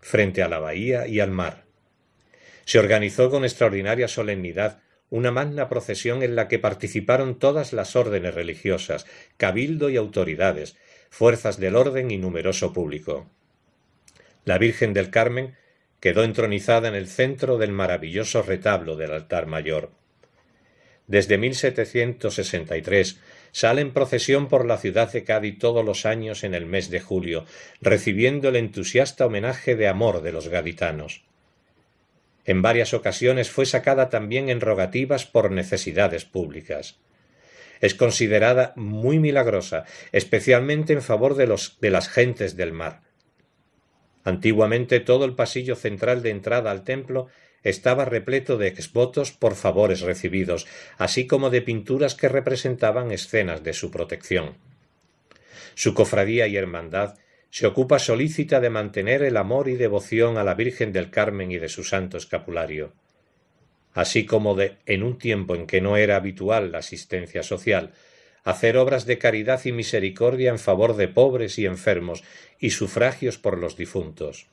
frente 0.00 0.42
a 0.42 0.48
la 0.48 0.58
bahía 0.58 1.06
y 1.06 1.20
al 1.20 1.30
mar. 1.30 1.64
Se 2.64 2.78
organizó 2.78 3.30
con 3.30 3.44
extraordinaria 3.44 4.08
solemnidad 4.08 4.80
una 5.10 5.30
magna 5.30 5.68
procesión 5.68 6.22
en 6.22 6.36
la 6.36 6.48
que 6.48 6.58
participaron 6.58 7.38
todas 7.38 7.72
las 7.72 7.96
órdenes 7.96 8.34
religiosas, 8.34 9.06
cabildo 9.36 9.88
y 9.88 9.96
autoridades, 9.96 10.76
fuerzas 11.10 11.58
del 11.58 11.76
orden 11.76 12.10
y 12.10 12.18
numeroso 12.18 12.72
público. 12.72 13.30
La 14.44 14.58
Virgen 14.58 14.92
del 14.92 15.10
Carmen 15.10 15.56
quedó 16.00 16.24
entronizada 16.24 16.88
en 16.88 16.94
el 16.94 17.08
centro 17.08 17.58
del 17.58 17.72
maravilloso 17.72 18.42
retablo 18.42 18.96
del 18.96 19.12
altar 19.12 19.46
mayor. 19.46 19.90
Desde 21.06 21.38
1763 21.38 23.18
sale 23.52 23.80
en 23.80 23.92
procesión 23.92 24.48
por 24.48 24.66
la 24.66 24.78
ciudad 24.78 25.12
de 25.12 25.24
Cádiz 25.24 25.58
todos 25.58 25.84
los 25.84 26.06
años 26.06 26.44
en 26.44 26.54
el 26.54 26.66
mes 26.66 26.90
de 26.90 27.00
julio, 27.00 27.44
recibiendo 27.80 28.48
el 28.48 28.56
entusiasta 28.56 29.26
homenaje 29.26 29.76
de 29.76 29.88
amor 29.88 30.22
de 30.22 30.32
los 30.32 30.48
gaditanos. 30.48 31.24
En 32.44 32.62
varias 32.62 32.94
ocasiones 32.94 33.50
fue 33.50 33.66
sacada 33.66 34.08
también 34.08 34.48
en 34.48 34.60
rogativas 34.60 35.26
por 35.26 35.50
necesidades 35.50 36.24
públicas. 36.24 36.98
Es 37.80 37.94
considerada 37.94 38.72
muy 38.74 39.18
milagrosa, 39.18 39.84
especialmente 40.12 40.94
en 40.94 41.02
favor 41.02 41.34
de, 41.34 41.46
los, 41.46 41.78
de 41.80 41.90
las 41.90 42.08
gentes 42.08 42.56
del 42.56 42.72
mar. 42.72 43.02
Antiguamente 44.24 45.00
todo 45.00 45.24
el 45.24 45.34
pasillo 45.34 45.76
central 45.76 46.22
de 46.22 46.30
entrada 46.30 46.70
al 46.70 46.84
templo 46.84 47.28
estaba 47.62 48.04
repleto 48.04 48.56
de 48.56 48.68
exvotos 48.68 49.32
por 49.32 49.54
favores 49.54 50.00
recibidos, 50.00 50.66
así 50.96 51.26
como 51.26 51.50
de 51.50 51.62
pinturas 51.62 52.14
que 52.14 52.28
representaban 52.28 53.10
escenas 53.10 53.62
de 53.62 53.72
su 53.72 53.90
protección. 53.90 54.56
Su 55.74 55.94
cofradía 55.94 56.46
y 56.46 56.56
hermandad 56.56 57.18
se 57.50 57.66
ocupa 57.66 57.98
solícita 57.98 58.60
de 58.60 58.70
mantener 58.70 59.22
el 59.22 59.36
amor 59.36 59.68
y 59.68 59.76
devoción 59.76 60.36
a 60.36 60.44
la 60.44 60.54
Virgen 60.54 60.92
del 60.92 61.10
Carmen 61.10 61.50
y 61.50 61.58
de 61.58 61.68
su 61.68 61.84
santo 61.84 62.16
escapulario, 62.16 62.92
así 63.94 64.26
como 64.26 64.54
de, 64.54 64.76
en 64.86 65.02
un 65.02 65.18
tiempo 65.18 65.54
en 65.54 65.66
que 65.66 65.80
no 65.80 65.96
era 65.96 66.16
habitual 66.16 66.72
la 66.72 66.78
asistencia 66.78 67.42
social, 67.42 67.92
hacer 68.44 68.76
obras 68.76 69.06
de 69.06 69.18
caridad 69.18 69.64
y 69.64 69.72
misericordia 69.72 70.50
en 70.50 70.58
favor 70.58 70.96
de 70.96 71.08
pobres 71.08 71.58
y 71.58 71.66
enfermos 71.66 72.22
y 72.58 72.70
sufragios 72.70 73.38
por 73.38 73.58
los 73.58 73.76
difuntos. 73.76 74.48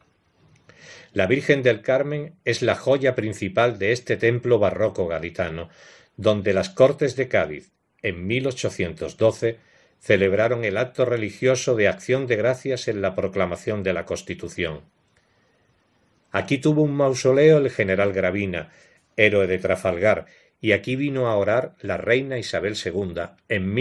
La 1.15 1.27
Virgen 1.27 1.63
del 1.63 1.81
Carmen 1.81 2.35
es 2.43 2.61
la 2.61 2.75
joya 2.75 3.15
principal 3.15 3.79
de 3.79 3.93
este 3.93 4.17
templo 4.17 4.59
barroco 4.59 5.07
gaditano, 5.07 5.69
donde 6.17 6.53
las 6.53 6.69
Cortes 6.69 7.15
de 7.15 7.29
Cádiz, 7.29 7.71
en 8.01 8.27
1812, 8.27 9.57
celebraron 10.01 10.65
el 10.65 10.75
acto 10.75 11.05
religioso 11.05 11.77
de 11.77 11.87
acción 11.87 12.27
de 12.27 12.35
gracias 12.35 12.89
en 12.89 13.01
la 13.01 13.15
proclamación 13.15 13.81
de 13.81 13.93
la 13.93 14.03
Constitución. 14.03 14.81
Aquí 16.31 16.57
tuvo 16.57 16.81
un 16.81 16.93
mausoleo 16.93 17.59
el 17.59 17.69
general 17.69 18.11
Gravina, 18.11 18.73
héroe 19.15 19.47
de 19.47 19.57
Trafalgar, 19.57 20.25
y 20.59 20.73
aquí 20.73 20.97
vino 20.97 21.27
a 21.27 21.37
orar 21.37 21.75
la 21.79 21.95
reina 21.95 22.39
Isabel 22.39 22.75
II 22.75 23.21
en, 23.47 23.73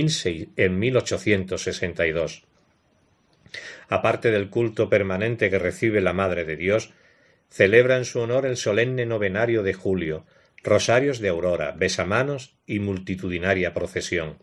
en 0.57 0.79
1862. 0.79 2.45
Aparte 3.89 4.31
del 4.31 4.51
culto 4.51 4.89
permanente 4.89 5.51
que 5.51 5.59
recibe 5.59 6.01
la 6.01 6.13
Madre 6.13 6.45
de 6.45 6.55
Dios, 6.55 6.95
celebra 7.55 7.99
en 7.99 8.05
su 8.05 8.19
honor 8.19 8.47
el 8.47 8.57
solemne 8.57 9.07
novenario 9.07 9.63
de 9.63 9.75
julio, 9.75 10.27
rosarios 10.65 11.21
de 11.21 11.29
aurora, 11.29 11.71
besamanos 11.71 12.57
y 12.67 12.81
multitudinaria 12.81 13.73
procesión. 13.73 14.39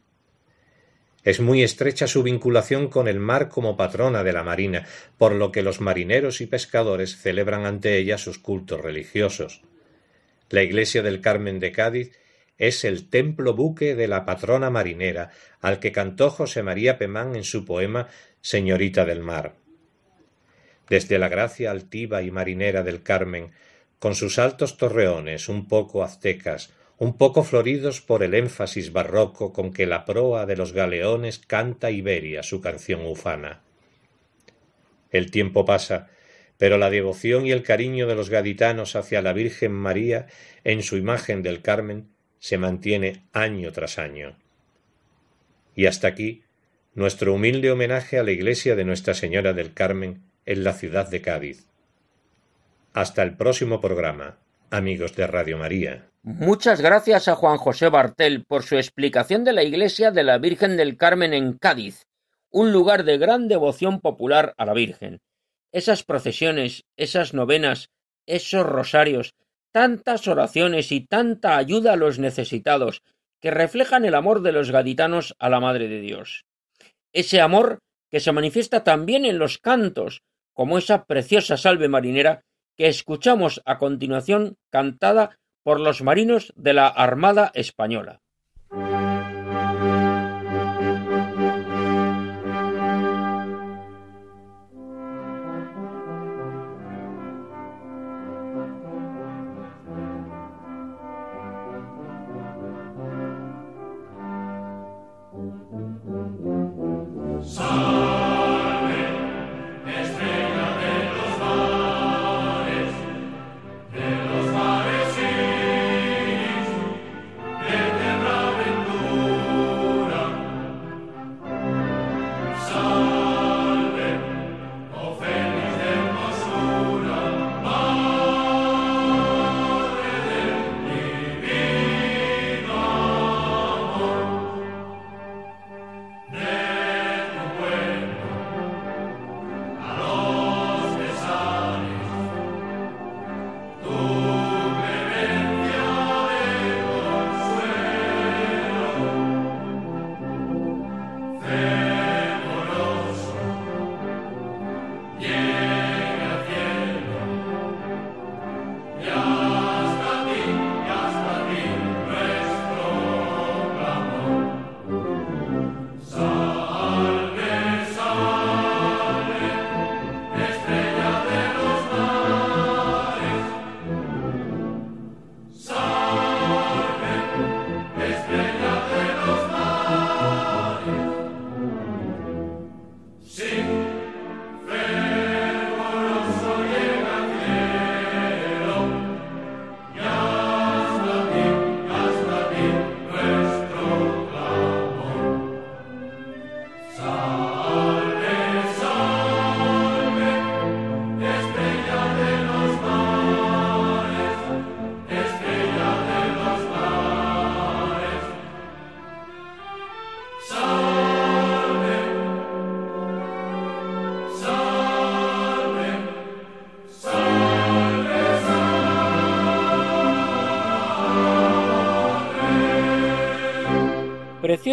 Es 1.25 1.41
muy 1.41 1.61
estrecha 1.61 2.07
su 2.07 2.23
vinculación 2.23 2.87
con 2.87 3.09
el 3.09 3.19
mar 3.19 3.49
como 3.49 3.75
patrona 3.75 4.23
de 4.23 4.31
la 4.31 4.43
marina, 4.43 4.87
por 5.17 5.35
lo 5.35 5.51
que 5.51 5.61
los 5.61 5.81
marineros 5.81 6.39
y 6.39 6.45
pescadores 6.45 7.17
celebran 7.17 7.65
ante 7.65 7.97
ella 7.97 8.17
sus 8.17 8.39
cultos 8.39 8.79
religiosos. 8.79 9.61
La 10.49 10.63
iglesia 10.63 11.03
del 11.03 11.19
Carmen 11.19 11.59
de 11.59 11.73
Cádiz 11.73 12.17
es 12.57 12.85
el 12.85 13.09
templo 13.09 13.53
buque 13.53 13.93
de 13.93 14.07
la 14.07 14.23
patrona 14.23 14.69
marinera, 14.69 15.31
al 15.59 15.79
que 15.79 15.91
cantó 15.91 16.29
José 16.29 16.63
María 16.63 16.97
Pemán 16.97 17.35
en 17.35 17.43
su 17.43 17.65
poema 17.65 18.07
Señorita 18.39 19.03
del 19.03 19.19
Mar. 19.19 19.60
Desde 20.91 21.19
la 21.19 21.29
gracia 21.29 21.71
altiva 21.71 22.21
y 22.21 22.31
marinera 22.31 22.83
del 22.83 23.01
Carmen, 23.01 23.51
con 23.97 24.13
sus 24.13 24.37
altos 24.37 24.75
torreones 24.75 25.47
un 25.47 25.69
poco 25.69 26.03
aztecas, 26.03 26.73
un 26.97 27.17
poco 27.17 27.45
floridos 27.45 28.01
por 28.01 28.23
el 28.23 28.33
énfasis 28.33 28.91
barroco 28.91 29.53
con 29.53 29.71
que 29.71 29.85
la 29.85 30.03
proa 30.03 30.45
de 30.45 30.57
los 30.57 30.73
galeones 30.73 31.39
canta 31.39 31.91
Iberia 31.91 32.43
su 32.43 32.59
canción 32.59 33.05
ufana. 33.05 33.61
El 35.11 35.31
tiempo 35.31 35.63
pasa, 35.63 36.09
pero 36.57 36.77
la 36.77 36.89
devoción 36.89 37.45
y 37.45 37.53
el 37.53 37.63
cariño 37.63 38.05
de 38.05 38.15
los 38.15 38.29
gaditanos 38.29 38.97
hacia 38.97 39.21
la 39.21 39.31
Virgen 39.31 39.71
María 39.71 40.27
en 40.65 40.83
su 40.83 40.97
imagen 40.97 41.41
del 41.41 41.61
Carmen 41.61 42.09
se 42.39 42.57
mantiene 42.57 43.23
año 43.31 43.71
tras 43.71 43.97
año. 43.97 44.35
Y 45.73 45.85
hasta 45.85 46.09
aquí 46.09 46.43
nuestro 46.93 47.33
humilde 47.33 47.71
homenaje 47.71 48.19
a 48.19 48.23
la 48.23 48.31
iglesia 48.31 48.75
de 48.75 48.83
Nuestra 48.83 49.13
Señora 49.13 49.53
del 49.53 49.73
Carmen 49.73 50.29
en 50.45 50.63
la 50.63 50.73
ciudad 50.73 51.09
de 51.09 51.21
Cádiz. 51.21 51.67
Hasta 52.93 53.23
el 53.23 53.35
próximo 53.35 53.79
programa, 53.79 54.37
amigos 54.69 55.15
de 55.15 55.27
Radio 55.27 55.57
María. 55.57 56.07
Muchas 56.23 56.81
gracias 56.81 57.27
a 57.27 57.35
Juan 57.35 57.57
José 57.57 57.89
Bartel 57.89 58.45
por 58.45 58.63
su 58.63 58.75
explicación 58.75 59.43
de 59.43 59.53
la 59.53 59.63
iglesia 59.63 60.11
de 60.11 60.23
la 60.23 60.37
Virgen 60.37 60.77
del 60.77 60.97
Carmen 60.97 61.33
en 61.33 61.53
Cádiz, 61.57 62.05
un 62.49 62.71
lugar 62.71 63.03
de 63.03 63.17
gran 63.17 63.47
devoción 63.47 64.01
popular 64.01 64.53
a 64.57 64.65
la 64.65 64.73
Virgen. 64.73 65.21
Esas 65.71 66.03
procesiones, 66.03 66.83
esas 66.97 67.33
novenas, 67.33 67.89
esos 68.25 68.65
rosarios, 68.65 69.33
tantas 69.71 70.27
oraciones 70.27 70.91
y 70.91 71.01
tanta 71.01 71.57
ayuda 71.57 71.93
a 71.93 71.95
los 71.97 72.19
necesitados, 72.19 73.03
que 73.39 73.51
reflejan 73.51 74.05
el 74.05 74.15
amor 74.15 74.41
de 74.41 74.51
los 74.51 74.69
gaditanos 74.69 75.35
a 75.39 75.49
la 75.49 75.59
Madre 75.59 75.87
de 75.87 76.01
Dios. 76.01 76.45
Ese 77.13 77.41
amor 77.41 77.79
que 78.09 78.19
se 78.19 78.31
manifiesta 78.31 78.83
también 78.83 79.25
en 79.25 79.39
los 79.39 79.57
cantos, 79.57 80.21
como 80.53 80.77
esa 80.77 81.05
preciosa 81.05 81.57
salve 81.57 81.87
marinera 81.87 82.43
que 82.77 82.87
escuchamos 82.87 83.61
a 83.65 83.77
continuación 83.77 84.57
cantada 84.69 85.37
por 85.63 85.79
los 85.79 86.01
marinos 86.01 86.53
de 86.55 86.73
la 86.73 86.87
Armada 86.87 87.51
Española. 87.53 88.21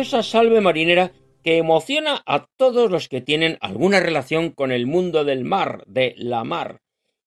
Salve 0.05 0.61
marinera 0.61 1.13
que 1.43 1.57
emociona 1.57 2.23
a 2.27 2.47
todos 2.57 2.91
los 2.91 3.09
que 3.09 3.21
tienen 3.21 3.59
alguna 3.61 4.01
relación 4.01 4.51
con 4.51 4.73
el 4.73 4.87
mundo 4.87 5.25
del 5.25 5.45
mar, 5.45 5.85
de 5.87 6.15
la 6.17 6.45
mar, 6.45 6.81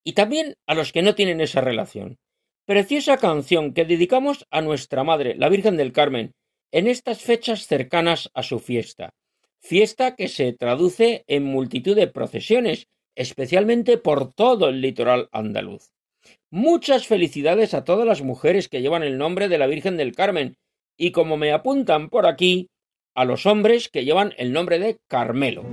y 0.04 0.12
también 0.12 0.56
a 0.66 0.74
los 0.74 0.92
que 0.92 1.02
no 1.02 1.14
tienen 1.14 1.40
esa 1.40 1.60
relación. 1.60 2.18
Preciosa 2.64 3.16
canción 3.16 3.74
que 3.74 3.84
dedicamos 3.84 4.46
a 4.50 4.60
nuestra 4.60 5.02
Madre, 5.02 5.34
la 5.36 5.48
Virgen 5.48 5.76
del 5.76 5.92
Carmen, 5.92 6.34
en 6.70 6.86
estas 6.86 7.20
fechas 7.20 7.66
cercanas 7.66 8.30
a 8.34 8.42
su 8.42 8.58
fiesta. 8.58 9.14
Fiesta 9.58 10.16
que 10.16 10.28
se 10.28 10.52
traduce 10.52 11.24
en 11.26 11.44
multitud 11.44 11.96
de 11.96 12.08
procesiones, 12.08 12.88
especialmente 13.14 13.98
por 13.98 14.32
todo 14.32 14.68
el 14.68 14.80
litoral 14.80 15.28
andaluz. 15.32 15.92
Muchas 16.50 17.06
felicidades 17.06 17.74
a 17.74 17.84
todas 17.84 18.06
las 18.06 18.22
mujeres 18.22 18.68
que 18.68 18.80
llevan 18.80 19.02
el 19.02 19.18
nombre 19.18 19.48
de 19.48 19.58
la 19.58 19.66
Virgen 19.66 19.96
del 19.96 20.14
Carmen 20.14 20.56
y 21.02 21.10
como 21.10 21.36
me 21.36 21.50
apuntan 21.50 22.08
por 22.10 22.26
aquí, 22.26 22.70
a 23.16 23.24
los 23.24 23.44
hombres 23.44 23.88
que 23.88 24.04
llevan 24.04 24.34
el 24.38 24.52
nombre 24.52 24.78
de 24.78 25.00
Carmelo. 25.08 25.64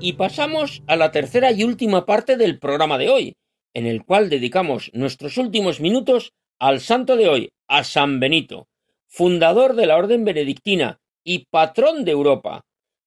Y 0.00 0.14
pasamos 0.14 0.82
a 0.88 0.96
la 0.96 1.12
tercera 1.12 1.52
y 1.52 1.62
última 1.62 2.04
parte 2.04 2.36
del 2.36 2.58
programa 2.58 2.98
de 2.98 3.08
hoy, 3.08 3.36
en 3.72 3.86
el 3.86 4.04
cual 4.04 4.30
dedicamos 4.30 4.90
nuestros 4.94 5.38
últimos 5.38 5.78
minutos 5.78 6.32
al 6.58 6.80
santo 6.80 7.14
de 7.14 7.28
hoy, 7.28 7.50
a 7.68 7.84
San 7.84 8.18
Benito, 8.18 8.66
fundador 9.06 9.76
de 9.76 9.86
la 9.86 9.96
Orden 9.96 10.24
Benedictina 10.24 10.98
y 11.22 11.46
patrón 11.52 12.04
de 12.04 12.10
Europa, 12.10 12.64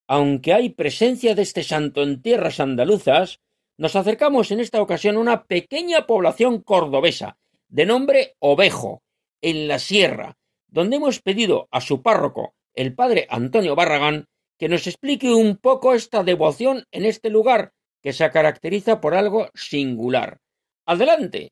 aunque 0.08 0.54
hay 0.54 0.70
presencia 0.70 1.36
de 1.36 1.42
este 1.42 1.64
santo 1.64 2.04
en 2.04 2.22
tierras 2.22 2.60
andaluzas, 2.60 3.40
nos 3.78 3.96
acercamos 3.96 4.52
en 4.52 4.60
esta 4.60 4.82
ocasión 4.82 5.18
a 5.18 5.20
una 5.20 5.44
pequeña 5.46 6.06
población 6.06 6.62
cordobesa, 6.62 7.38
de 7.68 7.86
nombre 7.86 8.36
Ovejo, 8.40 9.04
en 9.42 9.68
la 9.68 9.80
sierra, 9.80 10.38
donde 10.68 10.98
hemos 10.98 11.22
pedido 11.22 11.68
a 11.72 11.82
su 11.82 12.02
párroco, 12.02 12.56
el 12.74 12.94
padre 12.94 13.28
Antonio 13.30 13.76
Barragán, 13.76 14.26
que 14.58 14.70
nos 14.70 14.88
explique 14.88 15.34
un 15.34 15.58
poco 15.58 15.94
esta 15.94 16.24
devoción 16.24 16.86
en 16.92 17.06
este 17.06 17.30
lugar 17.30 17.74
que 18.02 18.14
se 18.14 18.30
caracteriza 18.30 19.02
por 19.02 19.16
algo 19.16 19.50
singular. 19.54 20.40
Adelante. 20.86 21.52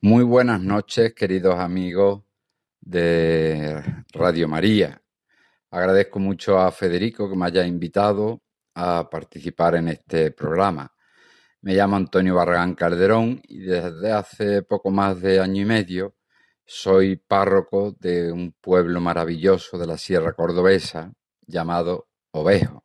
Muy 0.00 0.24
buenas 0.24 0.60
noches, 0.60 1.14
queridos 1.14 1.56
amigos 1.56 2.22
de 2.80 3.82
Radio 4.12 4.48
María. 4.48 5.02
Agradezco 5.72 6.18
mucho 6.18 6.58
a 6.58 6.72
Federico 6.72 7.30
que 7.30 7.36
me 7.36 7.46
haya 7.46 7.64
invitado 7.64 8.42
a 8.74 9.08
participar 9.08 9.76
en 9.76 9.88
este 9.88 10.32
programa. 10.32 10.92
Me 11.60 11.74
llamo 11.74 11.94
Antonio 11.94 12.34
Barragán 12.34 12.74
Calderón 12.74 13.40
y 13.46 13.60
desde 13.60 14.10
hace 14.10 14.62
poco 14.62 14.90
más 14.90 15.20
de 15.20 15.38
año 15.38 15.62
y 15.62 15.64
medio 15.64 16.16
soy 16.64 17.16
párroco 17.16 17.94
de 18.00 18.32
un 18.32 18.52
pueblo 18.60 19.00
maravilloso 19.00 19.78
de 19.78 19.86
la 19.86 19.96
Sierra 19.96 20.32
Cordobesa 20.32 21.12
llamado 21.46 22.08
Ovejo. 22.32 22.84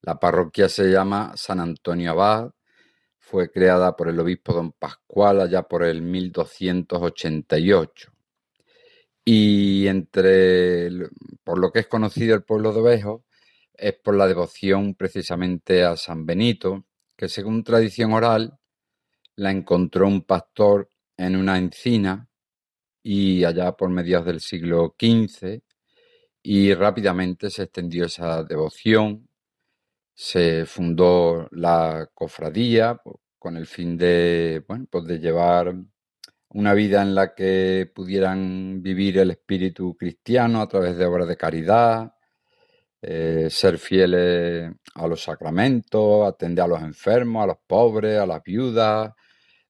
La 0.00 0.18
parroquia 0.18 0.70
se 0.70 0.90
llama 0.90 1.32
San 1.36 1.60
Antonio 1.60 2.12
Abad, 2.12 2.52
fue 3.18 3.50
creada 3.50 3.94
por 3.96 4.08
el 4.08 4.18
obispo 4.18 4.54
don 4.54 4.72
Pascual 4.72 5.42
allá 5.42 5.62
por 5.62 5.82
el 5.82 6.00
1288. 6.00 8.17
Y 9.30 9.86
entre, 9.88 10.88
por 11.44 11.58
lo 11.58 11.70
que 11.70 11.80
es 11.80 11.86
conocido 11.86 12.34
el 12.34 12.44
pueblo 12.44 12.72
de 12.72 12.80
Ovejo, 12.80 13.26
es 13.74 13.92
por 13.92 14.16
la 14.16 14.26
devoción 14.26 14.94
precisamente 14.94 15.84
a 15.84 15.98
San 15.98 16.24
Benito, 16.24 16.86
que 17.14 17.28
según 17.28 17.62
tradición 17.62 18.14
oral 18.14 18.58
la 19.36 19.50
encontró 19.50 20.08
un 20.08 20.22
pastor 20.22 20.90
en 21.18 21.36
una 21.36 21.58
encina 21.58 22.26
y 23.02 23.44
allá 23.44 23.72
por 23.72 23.90
mediados 23.90 24.24
del 24.28 24.40
siglo 24.40 24.96
XV 24.98 25.60
y 26.42 26.72
rápidamente 26.72 27.50
se 27.50 27.64
extendió 27.64 28.06
esa 28.06 28.44
devoción, 28.44 29.28
se 30.14 30.64
fundó 30.64 31.48
la 31.50 32.08
cofradía 32.14 32.98
con 33.38 33.58
el 33.58 33.66
fin 33.66 33.98
de, 33.98 34.64
bueno, 34.66 34.86
pues 34.90 35.04
de 35.04 35.18
llevar 35.18 35.74
una 36.50 36.74
vida 36.74 37.02
en 37.02 37.14
la 37.14 37.34
que 37.34 37.90
pudieran 37.94 38.82
vivir 38.82 39.18
el 39.18 39.30
espíritu 39.32 39.96
cristiano 39.96 40.60
a 40.62 40.68
través 40.68 40.96
de 40.96 41.04
obras 41.04 41.28
de 41.28 41.36
caridad, 41.36 42.14
eh, 43.02 43.48
ser 43.50 43.78
fieles 43.78 44.72
a 44.94 45.06
los 45.06 45.22
sacramentos, 45.22 46.26
atender 46.26 46.64
a 46.64 46.68
los 46.68 46.82
enfermos, 46.82 47.44
a 47.44 47.46
los 47.48 47.58
pobres, 47.66 48.18
a 48.18 48.26
las 48.26 48.42
viudas, 48.42 49.12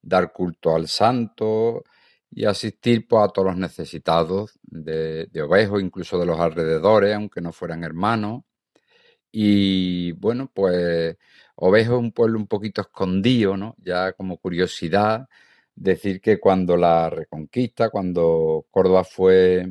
dar 0.01 0.33
culto 0.33 0.75
al 0.75 0.89
santo 0.89 1.85
y 2.31 2.45
asistir 2.45 3.07
pues, 3.09 3.25
a 3.25 3.29
todos 3.29 3.49
los 3.49 3.57
necesitados 3.57 4.59
de, 4.63 5.27
de 5.27 5.43
ovejos, 5.43 5.83
incluso 5.83 6.19
de 6.19 6.27
los 6.27 6.41
alrededores, 6.41 7.15
aunque 7.15 7.41
no 7.41 7.53
fueran 7.53 7.85
hermanos. 7.85 8.43
Y 9.31 10.13
bueno, 10.13 10.51
pues 10.55 11.17
Ovejo 11.61 11.95
es 11.95 11.99
un 11.99 12.13
pueblo 12.13 12.39
un 12.39 12.47
poquito 12.47 12.83
escondido, 12.83 13.57
¿no? 13.57 13.75
Ya 13.79 14.13
como 14.13 14.39
curiosidad, 14.39 15.29
decir 15.79 16.21
que 16.21 16.39
cuando 16.41 16.77
la 16.77 17.09
reconquista, 17.11 17.91
cuando 17.91 18.67
Córdoba 18.71 19.05
fue 19.05 19.67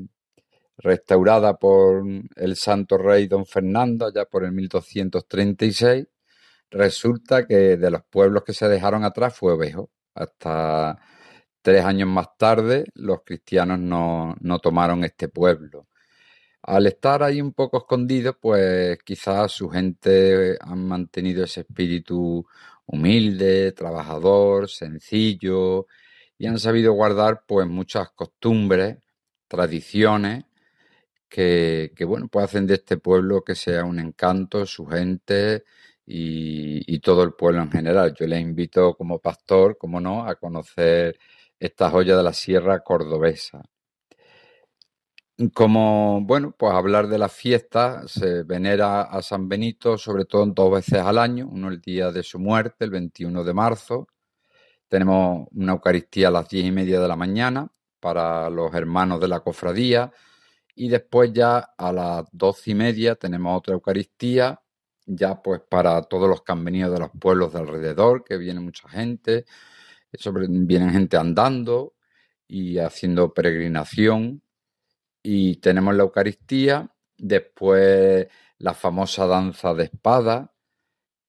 restaurada 0.77 1.57
por 1.57 2.03
el 2.35 2.55
santo 2.55 2.97
rey 2.97 3.27
don 3.27 3.45
Fernando, 3.45 4.11
ya 4.13 4.25
por 4.25 4.45
el 4.45 4.51
1236, 4.53 6.07
resulta 6.71 7.45
que 7.45 7.77
de 7.77 7.91
los 7.91 8.03
pueblos 8.09 8.43
que 8.43 8.53
se 8.53 8.67
dejaron 8.67 9.03
atrás 9.03 9.35
fue 9.35 9.53
Ovejo. 9.53 9.89
Hasta 10.15 10.97
tres 11.61 11.83
años 11.85 12.09
más 12.09 12.27
tarde 12.37 12.85
los 12.95 13.23
cristianos 13.25 13.79
no, 13.79 14.35
no 14.39 14.59
tomaron 14.59 15.03
este 15.03 15.29
pueblo. 15.29 15.87
Al 16.63 16.87
estar 16.87 17.23
ahí 17.23 17.41
un 17.41 17.53
poco 17.53 17.77
escondido, 17.79 18.37
pues 18.39 18.97
quizás 19.03 19.51
su 19.53 19.69
gente 19.69 20.57
han 20.61 20.85
mantenido 20.87 21.43
ese 21.43 21.61
espíritu 21.61 22.45
humilde, 22.87 23.71
trabajador, 23.73 24.69
sencillo, 24.69 25.87
y 26.37 26.47
han 26.47 26.59
sabido 26.59 26.93
guardar 26.93 27.43
pues 27.47 27.67
muchas 27.67 28.09
costumbres, 28.11 28.97
tradiciones 29.47 30.45
que, 31.29 31.91
bueno, 32.07 32.27
pues 32.29 32.45
hacen 32.45 32.67
de 32.67 32.75
este 32.75 32.97
pueblo 32.97 33.43
que 33.43 33.55
sea 33.55 33.83
un 33.85 33.99
encanto, 33.99 34.65
su 34.65 34.85
gente 34.85 35.63
y, 36.05 36.99
todo 36.99 37.23
el 37.23 37.33
pueblo 37.33 37.61
en 37.61 37.71
general. 37.71 38.13
Yo 38.19 38.27
les 38.27 38.41
invito 38.41 38.95
como 38.95 39.19
pastor, 39.19 39.77
como 39.77 39.99
no, 40.01 40.25
a 40.27 40.35
conocer 40.35 41.17
esta 41.59 41.89
joya 41.89 42.17
de 42.17 42.23
la 42.23 42.33
sierra 42.33 42.81
cordobesa. 42.83 43.63
Como, 45.53 46.21
bueno, 46.21 46.55
pues 46.57 46.73
hablar 46.73 47.07
de 47.09 47.19
la 47.19 47.29
fiesta, 47.29 48.07
se 48.07 48.41
venera 48.41 49.03
a 49.03 49.21
San 49.21 49.47
Benito 49.47 49.95
sobre 49.99 50.25
todo 50.25 50.47
dos 50.47 50.71
veces 50.71 50.99
al 50.99 51.19
año, 51.19 51.47
uno 51.51 51.67
el 51.69 51.79
día 51.79 52.11
de 52.11 52.23
su 52.23 52.39
muerte, 52.39 52.85
el 52.85 52.89
21 52.89 53.43
de 53.43 53.53
marzo. 53.53 54.07
Tenemos 54.87 55.47
una 55.53 55.73
Eucaristía 55.73 56.29
a 56.29 56.31
las 56.31 56.49
diez 56.49 56.65
y 56.65 56.71
media 56.71 56.99
de 57.01 57.07
la 57.07 57.15
mañana 57.15 57.67
para 57.99 58.49
los 58.49 58.73
hermanos 58.73 59.21
de 59.21 59.27
la 59.29 59.41
cofradía, 59.41 60.11
y 60.75 60.89
después 60.89 61.33
ya 61.33 61.59
a 61.77 61.93
las 61.93 62.25
doce 62.31 62.71
y 62.71 62.75
media 62.75 63.15
tenemos 63.15 63.57
otra 63.59 63.75
Eucaristía, 63.75 64.61
ya 65.05 65.41
pues 65.41 65.61
para 65.69 66.01
todos 66.03 66.29
los 66.29 66.43
que 66.43 66.51
han 66.53 66.65
venido 66.65 66.91
de 66.91 66.99
los 66.99 67.11
pueblos 67.19 67.53
de 67.53 67.59
alrededor, 67.59 68.23
que 68.23 68.37
viene 68.37 68.59
mucha 68.61 68.89
gente, 68.89 69.45
sobre, 70.13 70.47
vienen 70.49 70.91
gente 70.91 71.17
andando 71.17 71.95
y 72.47 72.79
haciendo 72.79 73.33
peregrinación. 73.33 74.41
Y 75.29 75.57
tenemos 75.57 75.93
la 75.93 76.03
Eucaristía, 76.03 76.89
después 77.17 78.27
la 78.59 78.73
famosa 78.73 79.27
danza 79.27 79.73
de 79.73 79.83
espada, 79.83 80.53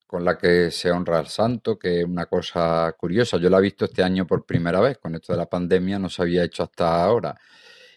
con 0.07 0.25
la 0.25 0.39
que 0.39 0.71
se 0.71 0.93
honra 0.93 1.19
al 1.19 1.27
santo, 1.27 1.77
que 1.77 1.99
es 1.99 2.05
una 2.05 2.27
cosa 2.27 2.95
curiosa. 2.97 3.39
Yo 3.39 3.51
la 3.51 3.59
he 3.59 3.63
visto 3.63 3.87
este 3.87 4.05
año 4.05 4.25
por 4.25 4.47
primera 4.47 4.81
vez, 4.81 4.99
con 4.99 5.17
esto 5.17 5.33
de 5.33 5.39
la 5.39 5.47
pandemia 5.51 5.99
no 5.99 6.09
se 6.09 6.23
había 6.23 6.45
hecho 6.45 6.63
hasta 6.63 7.03
ahora. 7.03 7.37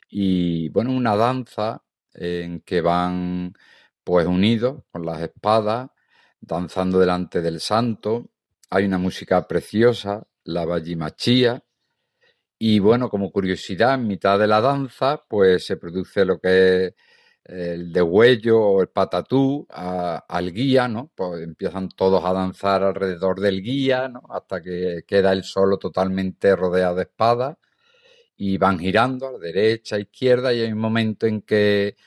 Y 0.10 0.70
bueno, 0.70 0.92
una 0.92 1.16
danza 1.16 1.84
en 2.16 2.62
que 2.62 2.82
van 2.82 3.54
pues 4.04 4.26
unidos 4.26 4.82
con 4.90 5.06
las 5.06 5.22
espadas, 5.22 5.92
danzando 6.40 6.98
delante 6.98 7.42
del 7.42 7.60
santo. 7.60 8.32
Hay 8.72 8.86
una 8.86 8.98
música 8.98 9.48
preciosa, 9.48 10.28
la 10.46 10.66
vallimachía. 10.66 11.64
Y 12.64 12.78
bueno, 12.78 13.10
como 13.10 13.32
curiosidad, 13.32 13.96
en 13.96 14.06
mitad 14.08 14.38
de 14.38 14.46
la 14.46 14.62
danza, 14.62 15.24
pues 15.28 15.66
se 15.66 15.78
produce 15.78 16.24
lo 16.26 16.40
que 16.40 16.86
es 16.86 16.94
el 17.44 17.92
degüello 17.92 18.62
o 18.62 18.82
el 18.84 18.90
patatú 18.90 19.66
al 19.72 20.54
guía, 20.54 20.88
¿no? 20.88 21.12
Pues 21.16 21.42
empiezan 21.42 21.90
todos 21.90 22.24
a 22.24 22.34
danzar 22.34 22.84
alrededor 22.84 23.40
del 23.40 23.64
guía, 23.64 24.10
¿no? 24.10 24.22
Hasta 24.30 24.62
que 24.62 25.04
queda 25.08 25.32
el 25.34 25.44
solo 25.44 25.78
totalmente 25.80 26.56
rodeado 26.56 26.98
de 26.98 27.04
espadas 27.04 27.58
y 28.38 28.58
van 28.60 28.80
girando 28.80 29.28
a 29.30 29.32
la 29.34 29.40
derecha, 29.40 29.96
a 29.96 30.00
izquierda, 30.00 30.54
y 30.54 30.62
hay 30.62 30.72
un 30.72 30.80
momento 30.80 31.28
en 31.28 31.42
que 31.42 31.98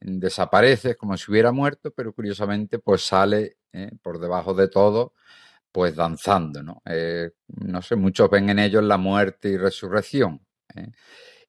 desaparece 0.00 0.96
como 0.96 1.18
si 1.18 1.30
hubiera 1.30 1.52
muerto, 1.52 1.92
pero 1.92 2.14
curiosamente 2.14 2.78
pues 2.78 3.02
sale 3.02 3.58
¿eh? 3.74 3.90
por 4.02 4.20
debajo 4.20 4.54
de 4.54 4.68
todo, 4.68 5.12
pues 5.72 5.94
danzando, 5.96 6.62
¿no? 6.62 6.82
Eh, 6.86 7.30
no 7.48 7.82
sé, 7.82 7.96
muchos 7.96 8.30
ven 8.30 8.50
en 8.50 8.58
ellos 8.58 8.82
la 8.84 8.98
muerte 8.98 9.50
y 9.50 9.56
resurrección. 9.56 10.40
¿eh? 10.74 10.90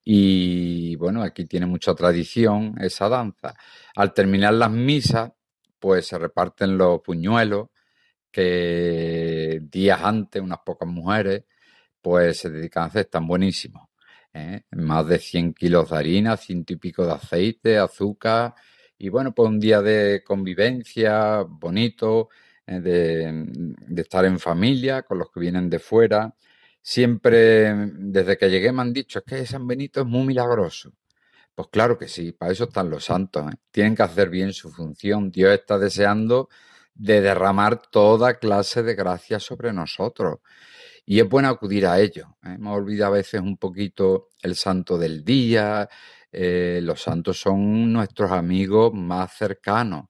Y 0.04 0.96
bueno, 0.98 1.24
aquí 1.24 1.46
tiene 1.46 1.66
mucha 1.66 1.96
tradición 1.96 2.76
esa 2.80 3.10
danza. 3.10 3.56
Al 3.96 4.14
terminar 4.14 4.54
las 4.54 4.72
misas, 4.72 5.32
pues 5.80 6.08
se 6.08 6.18
reparten 6.18 6.78
los 6.78 7.02
puñuelos 7.02 7.70
que 8.32 9.60
días 9.64 10.02
antes 10.04 10.42
unas 10.42 10.60
pocas 10.66 10.88
mujeres 10.88 11.46
pues 12.02 12.40
se 12.40 12.50
dedican 12.50 12.84
a 12.84 12.86
hacer, 12.88 13.02
están 13.02 13.28
buenísimos. 13.28 13.90
¿eh? 14.34 14.62
más 14.72 15.08
de 15.08 15.20
100 15.20 15.54
kilos 15.54 15.90
de 15.90 15.98
harina, 15.98 16.38
ciento 16.38 16.74
y 16.74 16.78
pico 16.78 17.06
de 17.06 17.14
aceite, 17.14 17.78
azúcar, 17.78 18.54
y 18.98 19.10
bueno, 19.10 19.34
pues 19.34 19.50
un 19.50 19.60
día 19.60 19.82
de 19.82 20.24
convivencia 20.26 21.44
bonito, 21.48 22.30
eh, 22.72 22.82
de, 22.82 24.02
estar 24.02 24.26
en 24.26 24.40
familia 24.40 25.02
con 25.04 25.18
los 25.18 25.32
que 25.32 25.40
vienen 25.40 25.70
de 25.70 25.80
fuera. 25.80 26.36
Siempre, 26.82 27.74
desde 27.94 28.38
que 28.38 28.50
llegué 28.50 28.72
me 28.72 28.82
han 28.82 28.94
dicho, 28.94 29.20
es 29.20 29.26
que 29.26 29.46
San 29.46 29.68
Benito 29.68 30.02
es 30.02 30.06
muy 30.06 30.28
milagroso. 30.28 30.94
Pues 31.56 31.68
claro 31.72 31.98
que 31.98 32.08
sí, 32.08 32.32
para 32.32 32.52
eso 32.52 32.66
están 32.66 32.90
los 32.90 33.06
santos. 33.06 33.52
¿eh? 33.52 33.56
Tienen 33.72 33.96
que 33.96 34.04
hacer 34.04 34.30
bien 34.30 34.54
su 34.54 34.72
función. 34.72 35.32
Dios 35.32 35.52
está 35.54 35.80
deseando 35.80 36.50
de 36.94 37.22
derramar 37.22 37.82
toda 37.90 38.36
clase 38.36 38.84
de 38.84 38.94
gracia 38.96 39.40
sobre 39.40 39.74
nosotros. 39.74 40.40
Y 41.06 41.20
es 41.20 41.28
bueno 41.28 41.50
acudir 41.50 41.88
a 41.88 42.00
ellos. 42.00 42.28
¿eh? 42.44 42.54
Hemos 42.56 42.78
olvidado 42.78 43.14
a 43.14 43.18
veces 43.18 43.42
un 43.42 43.58
poquito 43.58 44.30
el 44.44 44.56
santo 44.56 44.98
del 44.98 45.24
día. 45.24 45.90
Eh, 46.32 46.82
los 46.84 47.02
santos 47.02 47.40
son 47.42 47.92
nuestros 47.92 48.32
amigos 48.32 48.94
más 48.94 49.34
cercanos. 49.36 50.06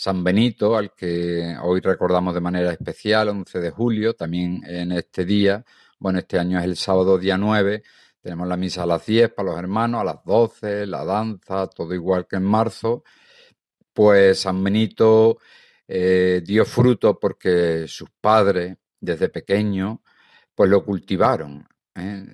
San 0.00 0.24
Benito, 0.24 0.78
al 0.78 0.94
que 0.94 1.58
hoy 1.62 1.82
recordamos 1.82 2.32
de 2.32 2.40
manera 2.40 2.72
especial, 2.72 3.28
11 3.28 3.60
de 3.60 3.70
julio, 3.70 4.14
también 4.14 4.62
en 4.66 4.92
este 4.92 5.26
día, 5.26 5.62
bueno, 5.98 6.20
este 6.20 6.38
año 6.38 6.58
es 6.58 6.64
el 6.64 6.76
sábado 6.76 7.18
día 7.18 7.36
9, 7.36 7.82
tenemos 8.22 8.48
la 8.48 8.56
misa 8.56 8.84
a 8.84 8.86
las 8.86 9.04
10 9.04 9.34
para 9.34 9.50
los 9.50 9.58
hermanos, 9.58 10.00
a 10.00 10.04
las 10.04 10.24
12, 10.24 10.86
la 10.86 11.04
danza, 11.04 11.66
todo 11.66 11.92
igual 11.92 12.26
que 12.26 12.36
en 12.36 12.44
marzo. 12.44 13.04
Pues 13.92 14.40
San 14.40 14.64
Benito 14.64 15.36
eh, 15.86 16.40
dio 16.46 16.64
fruto 16.64 17.18
porque 17.20 17.86
sus 17.86 18.08
padres, 18.22 18.78
desde 18.98 19.28
pequeño, 19.28 20.00
pues 20.54 20.70
lo 20.70 20.82
cultivaron 20.82 21.68
¿eh? 21.94 22.24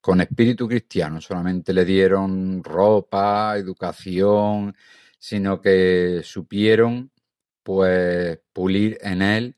con 0.00 0.20
espíritu 0.20 0.68
cristiano, 0.68 1.20
solamente 1.20 1.72
le 1.72 1.84
dieron 1.84 2.62
ropa, 2.62 3.56
educación, 3.56 4.76
sino 5.18 5.60
que 5.60 6.20
supieron 6.22 7.10
pues 7.66 8.38
pulir 8.52 8.96
en 9.02 9.22
él 9.22 9.56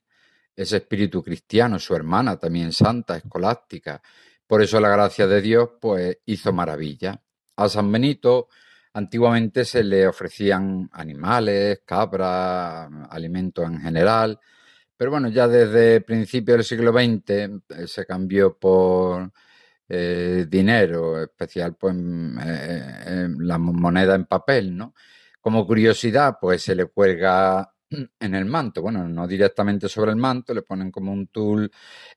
ese 0.57 0.79
espíritu 0.79 1.23
cristiano, 1.23 1.79
su 1.79 1.95
hermana 1.95 2.39
también 2.39 2.73
santa, 2.73 3.19
escolástica. 3.19 4.01
Por 4.47 4.63
eso 4.63 4.81
la 4.81 4.89
gracia 4.89 5.27
de 5.27 5.43
Dios 5.43 5.73
pues 5.79 6.17
hizo 6.25 6.51
maravilla. 6.51 7.21
A 7.57 7.69
San 7.69 7.93
Benito 7.93 8.49
antiguamente 8.95 9.67
se 9.67 9.85
le 9.85 10.09
ofrecían 10.09 10.89
animales, 10.91 11.83
cabras, 11.85 12.89
alimentos 13.11 13.67
en 13.67 13.79
general, 13.79 14.41
pero 14.97 15.11
bueno, 15.11 15.29
ya 15.29 15.47
desde 15.47 16.01
principios 16.01 16.57
del 16.57 16.65
siglo 16.65 16.93
XX 16.93 17.31
eh, 17.31 17.87
se 17.87 18.07
cambió 18.07 18.57
por 18.57 19.31
eh, 19.87 20.47
dinero, 20.49 21.23
especial 21.23 21.77
pues 21.77 21.95
eh, 21.95 23.29
la 23.39 23.59
moneda 23.59 24.15
en 24.15 24.25
papel, 24.25 24.75
¿no? 24.75 24.95
Como 25.43 25.67
curiosidad, 25.67 26.39
pues 26.41 26.63
se 26.63 26.75
le 26.75 26.87
cuelga 26.87 27.71
en 28.21 28.35
el 28.35 28.45
manto, 28.45 28.83
bueno, 28.83 29.09
no 29.09 29.27
directamente 29.27 29.89
sobre 29.89 30.11
el 30.11 30.17
manto, 30.17 30.53
le 30.55 30.63
ponen 30.63 30.91
como 30.91 31.13
un 31.13 31.29
tul 31.29 31.71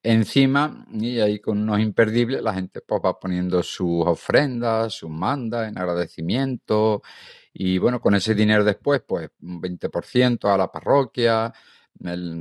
encima 0.04 0.86
y 0.92 1.20
ahí 1.20 1.40
con 1.40 1.60
unos 1.62 1.80
imperdibles 1.80 2.42
la 2.42 2.54
gente 2.54 2.82
pues 2.82 3.02
va 3.04 3.20
poniendo 3.20 3.64
sus 3.64 4.06
ofrendas, 4.06 4.94
sus 4.94 5.10
mandas 5.10 5.70
en 5.70 5.78
agradecimiento 5.78 7.02
y 7.54 7.78
bueno, 7.78 8.02
con 8.02 8.16
ese 8.16 8.36
dinero 8.36 8.64
después 8.64 9.02
pues 9.08 9.30
un 9.42 9.62
20% 9.62 10.54
a 10.54 10.58
la 10.58 10.72
parroquia 10.72 11.54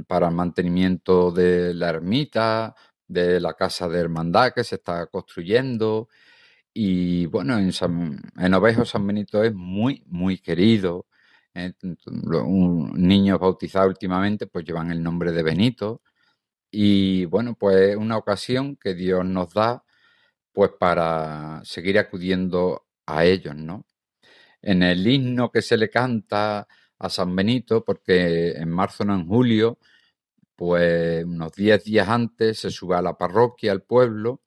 para 0.07 0.28
el 0.28 0.35
mantenimiento 0.35 1.31
de 1.31 1.74
la 1.74 1.91
ermita, 1.91 2.74
de 3.07 3.41
la 3.41 3.55
casa 3.55 3.89
de 3.89 4.01
hermandad 4.01 4.53
que 4.55 4.64
se 4.64 4.76
está 4.76 5.07
construyendo 5.07 6.09
y 6.72 7.26
bueno, 7.26 7.59
en, 7.59 7.72
en 8.39 8.55
Ovejo 8.55 8.85
San 8.85 9.07
Benito 9.07 9.43
es 9.45 9.53
muy, 9.55 10.03
muy 10.07 10.39
querido 10.39 11.07
eh, 11.55 11.72
un 12.05 12.92
niños 12.96 13.38
bautizados 13.38 13.88
últimamente 13.88 14.46
pues 14.46 14.64
llevan 14.64 14.90
el 14.90 15.03
nombre 15.03 15.32
de 15.32 15.42
Benito 15.42 16.03
y 16.70 17.24
bueno, 17.26 17.55
pues 17.57 17.96
una 17.96 18.16
ocasión 18.16 18.76
que 18.76 18.94
Dios 18.94 19.24
nos 19.24 19.53
da 19.55 19.84
pues 20.53 20.72
para 20.78 21.62
seguir 21.64 21.98
acudiendo 21.98 22.86
a 23.07 23.24
ellos, 23.24 23.57
¿no? 23.57 23.86
En 24.62 24.82
el 24.82 25.07
himno 25.07 25.51
que 25.51 25.62
se 25.62 25.76
le 25.76 25.90
canta 25.90 26.68
a 26.98 27.09
San 27.11 27.34
Benito, 27.34 27.84
porque 27.84 28.53
en 28.53 28.70
marzo 28.70 29.05
no 29.05 29.14
en 29.14 29.26
julio, 29.26 29.78
pues 30.57 31.24
unos 31.24 31.53
10 31.53 31.84
días 31.84 32.09
antes 32.09 32.61
se 32.61 32.70
sube 32.70 32.96
a 32.96 33.03
la 33.03 33.16
parroquia, 33.16 33.72
al 33.72 33.82
pueblo, 33.82 34.42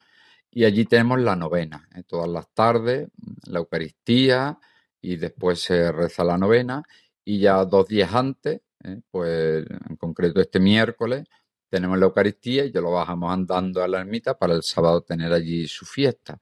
y 0.52 0.66
allí 0.66 0.86
tenemos 0.86 1.20
la 1.22 1.36
novena, 1.36 1.90
¿eh? 1.96 2.04
todas 2.04 2.30
las 2.30 2.54
tardes, 2.54 3.10
la 3.48 3.60
Eucaristía, 3.60 4.60
y 5.04 5.18
después 5.18 5.62
se 5.62 5.92
reza 5.92 6.24
la 6.24 6.38
novena 6.38 6.82
y 7.26 7.40
ya 7.40 7.64
dos 7.66 7.88
días 7.88 8.14
antes, 8.14 8.62
¿eh? 8.84 9.02
pues 9.12 9.66
en 9.90 9.98
concreto 9.98 10.42
este 10.42 10.60
miércoles, 10.60 11.26
tenemos 11.70 12.00
la 12.00 12.06
Eucaristía 12.06 12.66
y 12.66 12.72
ya 12.72 12.82
lo 12.82 12.92
bajamos 12.92 13.34
andando 13.34 13.84
a 13.84 13.88
la 13.88 14.00
ermita 14.00 14.38
para 14.38 14.54
el 14.54 14.64
sábado 14.64 15.02
tener 15.02 15.34
allí 15.34 15.68
su 15.68 15.86
fiesta. 15.86 16.40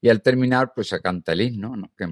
Y 0.00 0.08
al 0.08 0.20
terminar, 0.20 0.72
pues 0.74 0.88
se 0.88 1.00
canta 1.00 1.32
el 1.32 1.40
himno, 1.42 1.92
que 1.96 2.06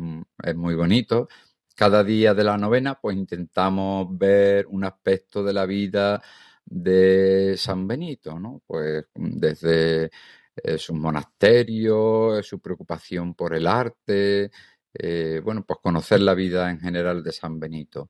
es 0.44 0.56
muy 0.56 0.74
bonito. 0.74 1.28
Cada 1.74 2.04
día 2.04 2.32
de 2.32 2.44
la 2.44 2.56
novena, 2.56 2.98
pues 3.00 3.16
intentamos 3.16 4.06
ver 4.16 4.66
un 4.68 4.84
aspecto 4.84 5.42
de 5.42 5.52
la 5.52 5.66
vida 5.66 6.22
de 6.64 7.56
San 7.58 7.88
Benito, 7.88 8.38
¿no? 8.38 8.62
Pues 8.66 9.06
desde 9.14 10.10
eh, 10.56 10.78
su 10.78 10.94
monasterio, 10.94 12.42
su 12.42 12.60
preocupación 12.60 13.34
por 13.34 13.54
el 13.54 13.66
arte, 13.66 14.50
eh, 14.94 15.40
bueno, 15.44 15.64
pues 15.64 15.78
conocer 15.82 16.20
la 16.20 16.34
vida 16.34 16.70
en 16.70 16.80
general 16.80 17.22
de 17.22 17.32
San 17.32 17.58
Benito. 17.60 18.08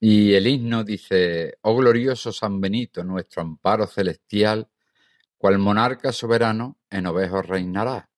Y 0.00 0.34
el 0.34 0.46
himno 0.46 0.84
dice, 0.84 1.58
oh 1.62 1.76
glorioso 1.76 2.32
San 2.32 2.60
Benito, 2.60 3.04
nuestro 3.04 3.42
amparo 3.42 3.86
celestial, 3.86 4.68
cual 5.38 5.58
monarca 5.58 6.12
soberano 6.12 6.78
en 6.90 7.06
ovejos 7.06 7.46
reinará. 7.46 8.10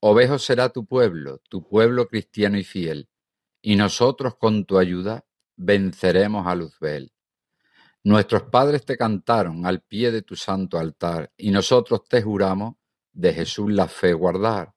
Ovejos 0.00 0.44
será 0.44 0.68
tu 0.70 0.84
pueblo, 0.86 1.40
tu 1.48 1.66
pueblo 1.66 2.08
cristiano 2.08 2.58
y 2.58 2.64
fiel, 2.64 3.08
y 3.60 3.76
nosotros 3.76 4.36
con 4.36 4.64
tu 4.64 4.78
ayuda 4.78 5.24
venceremos 5.56 6.46
a 6.46 6.54
Luzbel. 6.54 7.12
Nuestros 8.04 8.42
padres 8.44 8.84
te 8.84 8.96
cantaron 8.96 9.64
al 9.64 9.80
pie 9.80 10.10
de 10.10 10.22
tu 10.22 10.34
santo 10.34 10.78
altar, 10.78 11.30
y 11.36 11.50
nosotros 11.50 12.08
te 12.08 12.20
juramos 12.20 12.74
de 13.12 13.32
Jesús 13.32 13.70
la 13.70 13.86
fe 13.86 14.12
guardar. 14.12 14.74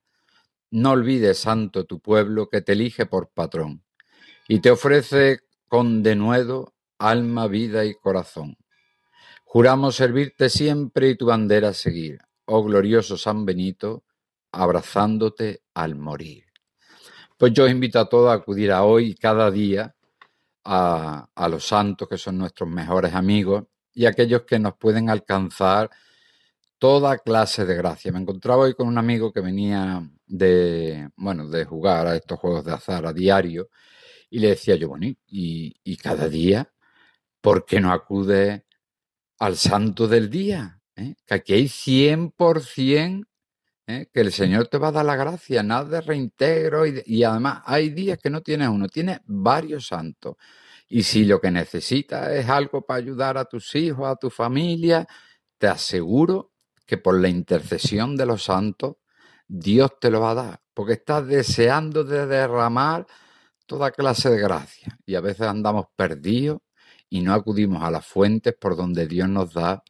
No 0.76 0.92
olvides, 0.92 1.38
santo, 1.38 1.86
tu 1.86 2.02
pueblo 2.02 2.50
que 2.50 2.60
te 2.60 2.74
elige 2.74 3.06
por 3.06 3.30
patrón 3.30 3.86
y 4.46 4.60
te 4.60 4.72
ofrece 4.72 5.40
con 5.70 6.04
denuedo 6.04 6.74
alma, 7.00 7.48
vida 7.48 7.86
y 7.86 7.94
corazón. 7.94 8.58
Juramos 9.46 9.96
servirte 9.96 10.50
siempre 10.50 11.12
y 11.12 11.16
tu 11.16 11.28
bandera 11.28 11.72
seguir, 11.72 12.20
oh 12.44 12.62
glorioso 12.62 13.16
San 13.16 13.46
Benito, 13.46 14.04
abrazándote 14.52 15.62
al 15.74 15.96
morir. 15.96 16.44
Pues 17.38 17.54
yo 17.54 17.64
os 17.64 17.72
invito 17.72 17.98
a 17.98 18.10
todos 18.10 18.30
a 18.30 18.34
acudir 18.34 18.74
a 18.74 18.84
hoy 18.84 19.16
cada 19.16 19.50
día 19.52 19.96
a, 20.66 21.30
a 21.34 21.48
los 21.48 21.66
santos 21.66 22.10
que 22.10 22.18
son 22.18 22.38
nuestros 22.38 22.70
mejores 22.70 23.14
amigos 23.14 23.64
y 23.94 24.08
aquellos 24.08 24.42
que 24.42 24.60
nos 24.60 24.76
pueden 24.76 25.10
alcanzar 25.10 25.90
toda 26.78 27.18
clase 27.20 27.66
de 27.66 27.76
gracia. 27.76 28.12
Me 28.12 28.20
encontraba 28.20 28.64
hoy 28.64 28.74
con 28.74 28.88
un 28.88 28.98
amigo 28.98 29.32
que 29.32 29.42
venía 29.42 30.08
de, 30.26 31.10
bueno, 31.16 31.48
de 31.48 31.66
jugar 31.66 32.08
a 32.08 32.16
estos 32.16 32.40
juegos 32.40 32.66
de 32.66 32.74
azar 32.74 33.06
a 33.06 33.14
diario 33.14 33.70
y 34.30 34.40
le 34.40 34.50
decía 34.50 34.76
yo, 34.76 34.90
bueno, 34.90 35.08
y, 35.28 35.98
cada 35.98 36.28
día, 36.28 36.72
¿por 37.42 37.66
qué 37.66 37.80
no 37.80 37.92
acude 37.92 38.66
al 39.40 39.58
santo 39.58 40.08
del 40.08 40.30
día? 40.30 40.82
¿Eh? 40.96 41.16
Que 41.26 41.36
aquí 41.36 41.54
hay 41.54 41.66
100% 41.66 43.28
¿eh? 43.88 44.10
que 44.12 44.22
el 44.22 44.32
Señor 44.32 44.68
te 44.68 44.78
va 44.78 44.90
a 44.90 44.92
dar 44.92 45.06
la 45.06 45.16
gracia, 45.16 45.64
nada 45.64 45.86
de 45.86 46.02
reintegro 46.02 46.86
y, 46.86 47.24
además 47.24 47.62
hay 47.66 47.90
días 47.90 48.18
que 48.22 48.30
no 48.30 48.42
tienes 48.42 48.70
uno, 48.70 48.88
tienes 48.90 49.20
varios 49.26 49.88
santos. 49.88 50.36
Y 50.88 51.04
si 51.04 51.26
lo 51.26 51.42
que 51.42 51.52
necesitas 51.52 52.32
es 52.32 52.48
algo 52.50 52.86
para 52.86 53.00
ayudar 53.00 53.38
a 53.38 53.46
tus 53.46 53.74
hijos, 53.76 54.08
a 54.08 54.16
tu 54.16 54.30
familia, 54.30 55.08
te 55.58 55.68
aseguro 55.68 56.55
que 56.86 56.98
por 56.98 57.20
la 57.20 57.30
intercesión 57.30 58.16
de 58.16 58.26
los 58.26 58.44
santos, 58.44 58.98
Dios 59.48 59.92
te 60.00 60.10
lo 60.10 60.22
va 60.22 60.32
a 60.32 60.36
dar, 60.36 60.62
porque 60.74 60.94
estás 60.94 61.28
deseando 61.28 62.04
de 62.04 62.26
derramar 62.28 63.06
toda 63.66 63.92
clase 63.92 64.30
de 64.30 64.40
gracia. 64.40 64.98
Y 65.06 65.16
a 65.16 65.22
veces 65.22 65.48
andamos 65.48 65.88
perdidos 65.96 66.60
y 67.10 67.22
no 67.22 67.34
acudimos 67.34 67.84
a 67.84 67.92
las 67.92 68.06
fuentes 68.06 68.56
por 68.60 68.76
donde 68.76 69.08
Dios 69.08 69.30
nos 69.30 69.54
da 69.54 69.84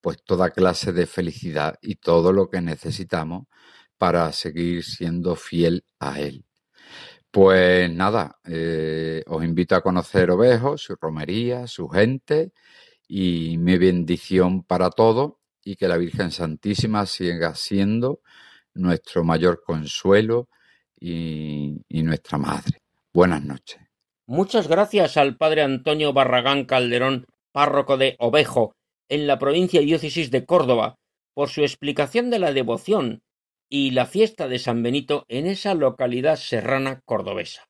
pues 0.00 0.22
toda 0.24 0.50
clase 0.50 0.92
de 0.92 1.06
felicidad 1.06 1.76
y 1.82 1.96
todo 1.96 2.32
lo 2.32 2.48
que 2.48 2.60
necesitamos 2.60 3.46
para 3.98 4.32
seguir 4.32 4.84
siendo 4.84 5.36
fiel 5.36 5.84
a 5.98 6.20
Él. 6.20 6.44
Pues 7.30 7.90
nada, 7.90 8.38
eh, 8.44 9.22
os 9.26 9.44
invito 9.44 9.74
a 9.74 9.82
conocer 9.82 10.30
Ovejo, 10.30 10.78
su 10.78 10.96
romería, 10.96 11.66
su 11.66 11.88
gente 11.88 12.52
y 13.08 13.58
mi 13.58 13.78
bendición 13.78 14.62
para 14.64 14.90
todos 14.90 15.34
y 15.66 15.74
que 15.74 15.88
la 15.88 15.96
Virgen 15.96 16.30
Santísima 16.30 17.06
siga 17.06 17.56
siendo 17.56 18.20
nuestro 18.74 19.24
mayor 19.24 19.64
consuelo 19.64 20.48
y, 20.98 21.82
nuestra 21.90 22.38
madre. 22.38 22.82
Buenas 23.12 23.42
noches. 23.42 23.80
Muchas 24.28 24.68
gracias 24.68 25.16
al 25.16 25.36
padre 25.36 25.62
Antonio 25.62 26.12
Barragán 26.12 26.66
Calderón, 26.66 27.26
párroco 27.50 27.96
de 27.96 28.14
Ovejo, 28.20 28.76
en 29.08 29.26
la 29.26 29.40
provincia 29.40 29.80
y 29.80 29.86
diócesis 29.86 30.30
de 30.30 30.46
Córdoba, 30.46 30.98
por 31.34 31.48
su 31.48 31.62
explicación 31.62 32.30
de 32.30 32.38
la 32.38 32.52
devoción 32.52 33.22
y 33.68 33.90
la 33.90 34.06
fiesta 34.06 34.46
de 34.46 34.60
San 34.60 34.84
Benito 34.84 35.24
en 35.26 35.46
esa 35.46 35.74
localidad 35.74 36.36
serrana 36.36 37.00
cordobesa. 37.04 37.66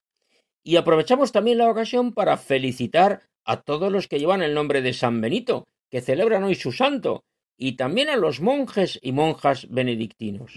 Y 0.62 0.76
aprovechamos 0.76 1.32
también 1.32 1.57
la 1.59 1.70
ocasión 1.70 2.12
para 2.12 2.36
felicitar 2.36 3.22
a 3.47 3.62
todos 3.62 3.90
los 3.90 4.07
que 4.07 4.18
llevan 4.18 4.42
el 4.42 4.53
nombre 4.53 4.82
de 4.82 4.92
San 4.92 5.22
Benito, 5.22 5.66
que 5.90 6.03
celebran 6.03 6.44
hoy 6.44 6.57
su 6.57 6.72
santo, 6.72 7.24
y 7.57 7.76
también 7.76 8.09
a 8.09 8.16
los 8.16 8.40
monjes 8.40 8.98
y 9.02 9.12
monjas 9.12 9.66
benedictinos. 9.70 10.52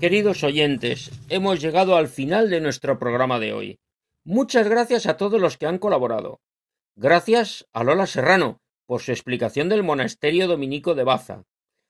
Queridos 0.00 0.44
oyentes, 0.44 1.10
hemos 1.30 1.60
llegado 1.60 1.96
al 1.96 2.08
final 2.08 2.50
de 2.50 2.60
nuestro 2.60 2.98
programa 2.98 3.40
de 3.40 3.52
hoy. 3.52 3.78
Muchas 4.24 4.68
gracias 4.68 5.06
a 5.06 5.16
todos 5.16 5.40
los 5.40 5.56
que 5.56 5.66
han 5.66 5.78
colaborado. 5.78 6.40
Gracias 6.96 7.66
a 7.72 7.82
Lola 7.82 8.06
Serrano 8.06 8.60
por 8.86 9.00
su 9.00 9.12
explicación 9.12 9.68
del 9.68 9.82
monasterio 9.82 10.48
dominico 10.48 10.94
de 10.94 11.04
Baza. 11.04 11.44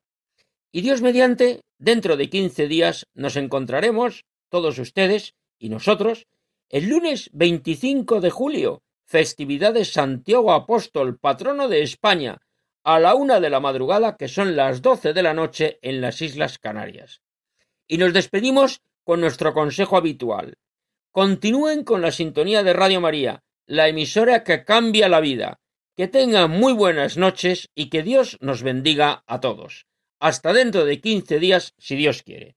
Y 0.72 0.80
Dios 0.80 1.02
mediante, 1.02 1.60
dentro 1.78 2.16
de 2.16 2.30
quince 2.30 2.66
días 2.66 3.06
nos 3.14 3.36
encontraremos, 3.36 4.24
todos 4.48 4.78
ustedes 4.78 5.34
y 5.58 5.68
nosotros, 5.68 6.26
el 6.68 6.88
lunes 6.88 7.30
25 7.32 8.20
de 8.20 8.30
julio, 8.30 8.82
festividad 9.04 9.74
de 9.74 9.84
Santiago 9.84 10.52
Apóstol, 10.52 11.18
patrono 11.18 11.68
de 11.68 11.82
España, 11.82 12.38
a 12.82 12.98
la 12.98 13.14
una 13.14 13.38
de 13.40 13.50
la 13.50 13.60
madrugada, 13.60 14.16
que 14.16 14.28
son 14.28 14.56
las 14.56 14.82
doce 14.82 15.12
de 15.12 15.22
la 15.22 15.34
noche 15.34 15.78
en 15.82 16.00
las 16.00 16.20
Islas 16.22 16.58
Canarias. 16.58 17.20
Y 17.86 17.98
nos 17.98 18.12
despedimos 18.12 18.80
con 19.04 19.20
nuestro 19.20 19.52
consejo 19.52 19.96
habitual. 19.96 20.56
Continúen 21.12 21.84
con 21.84 22.00
la 22.00 22.10
sintonía 22.10 22.62
de 22.62 22.72
Radio 22.72 23.02
María, 23.02 23.44
la 23.66 23.86
emisora 23.86 24.44
que 24.44 24.64
cambia 24.64 25.10
la 25.10 25.20
vida. 25.20 25.60
Que 25.94 26.08
tengan 26.08 26.50
muy 26.50 26.72
buenas 26.72 27.18
noches 27.18 27.68
y 27.74 27.90
que 27.90 28.02
Dios 28.02 28.38
nos 28.40 28.62
bendiga 28.62 29.22
a 29.26 29.40
todos. 29.40 29.86
Hasta 30.20 30.54
dentro 30.54 30.86
de 30.86 31.02
quince 31.02 31.38
días, 31.38 31.74
si 31.76 31.96
Dios 31.96 32.22
quiere. 32.22 32.56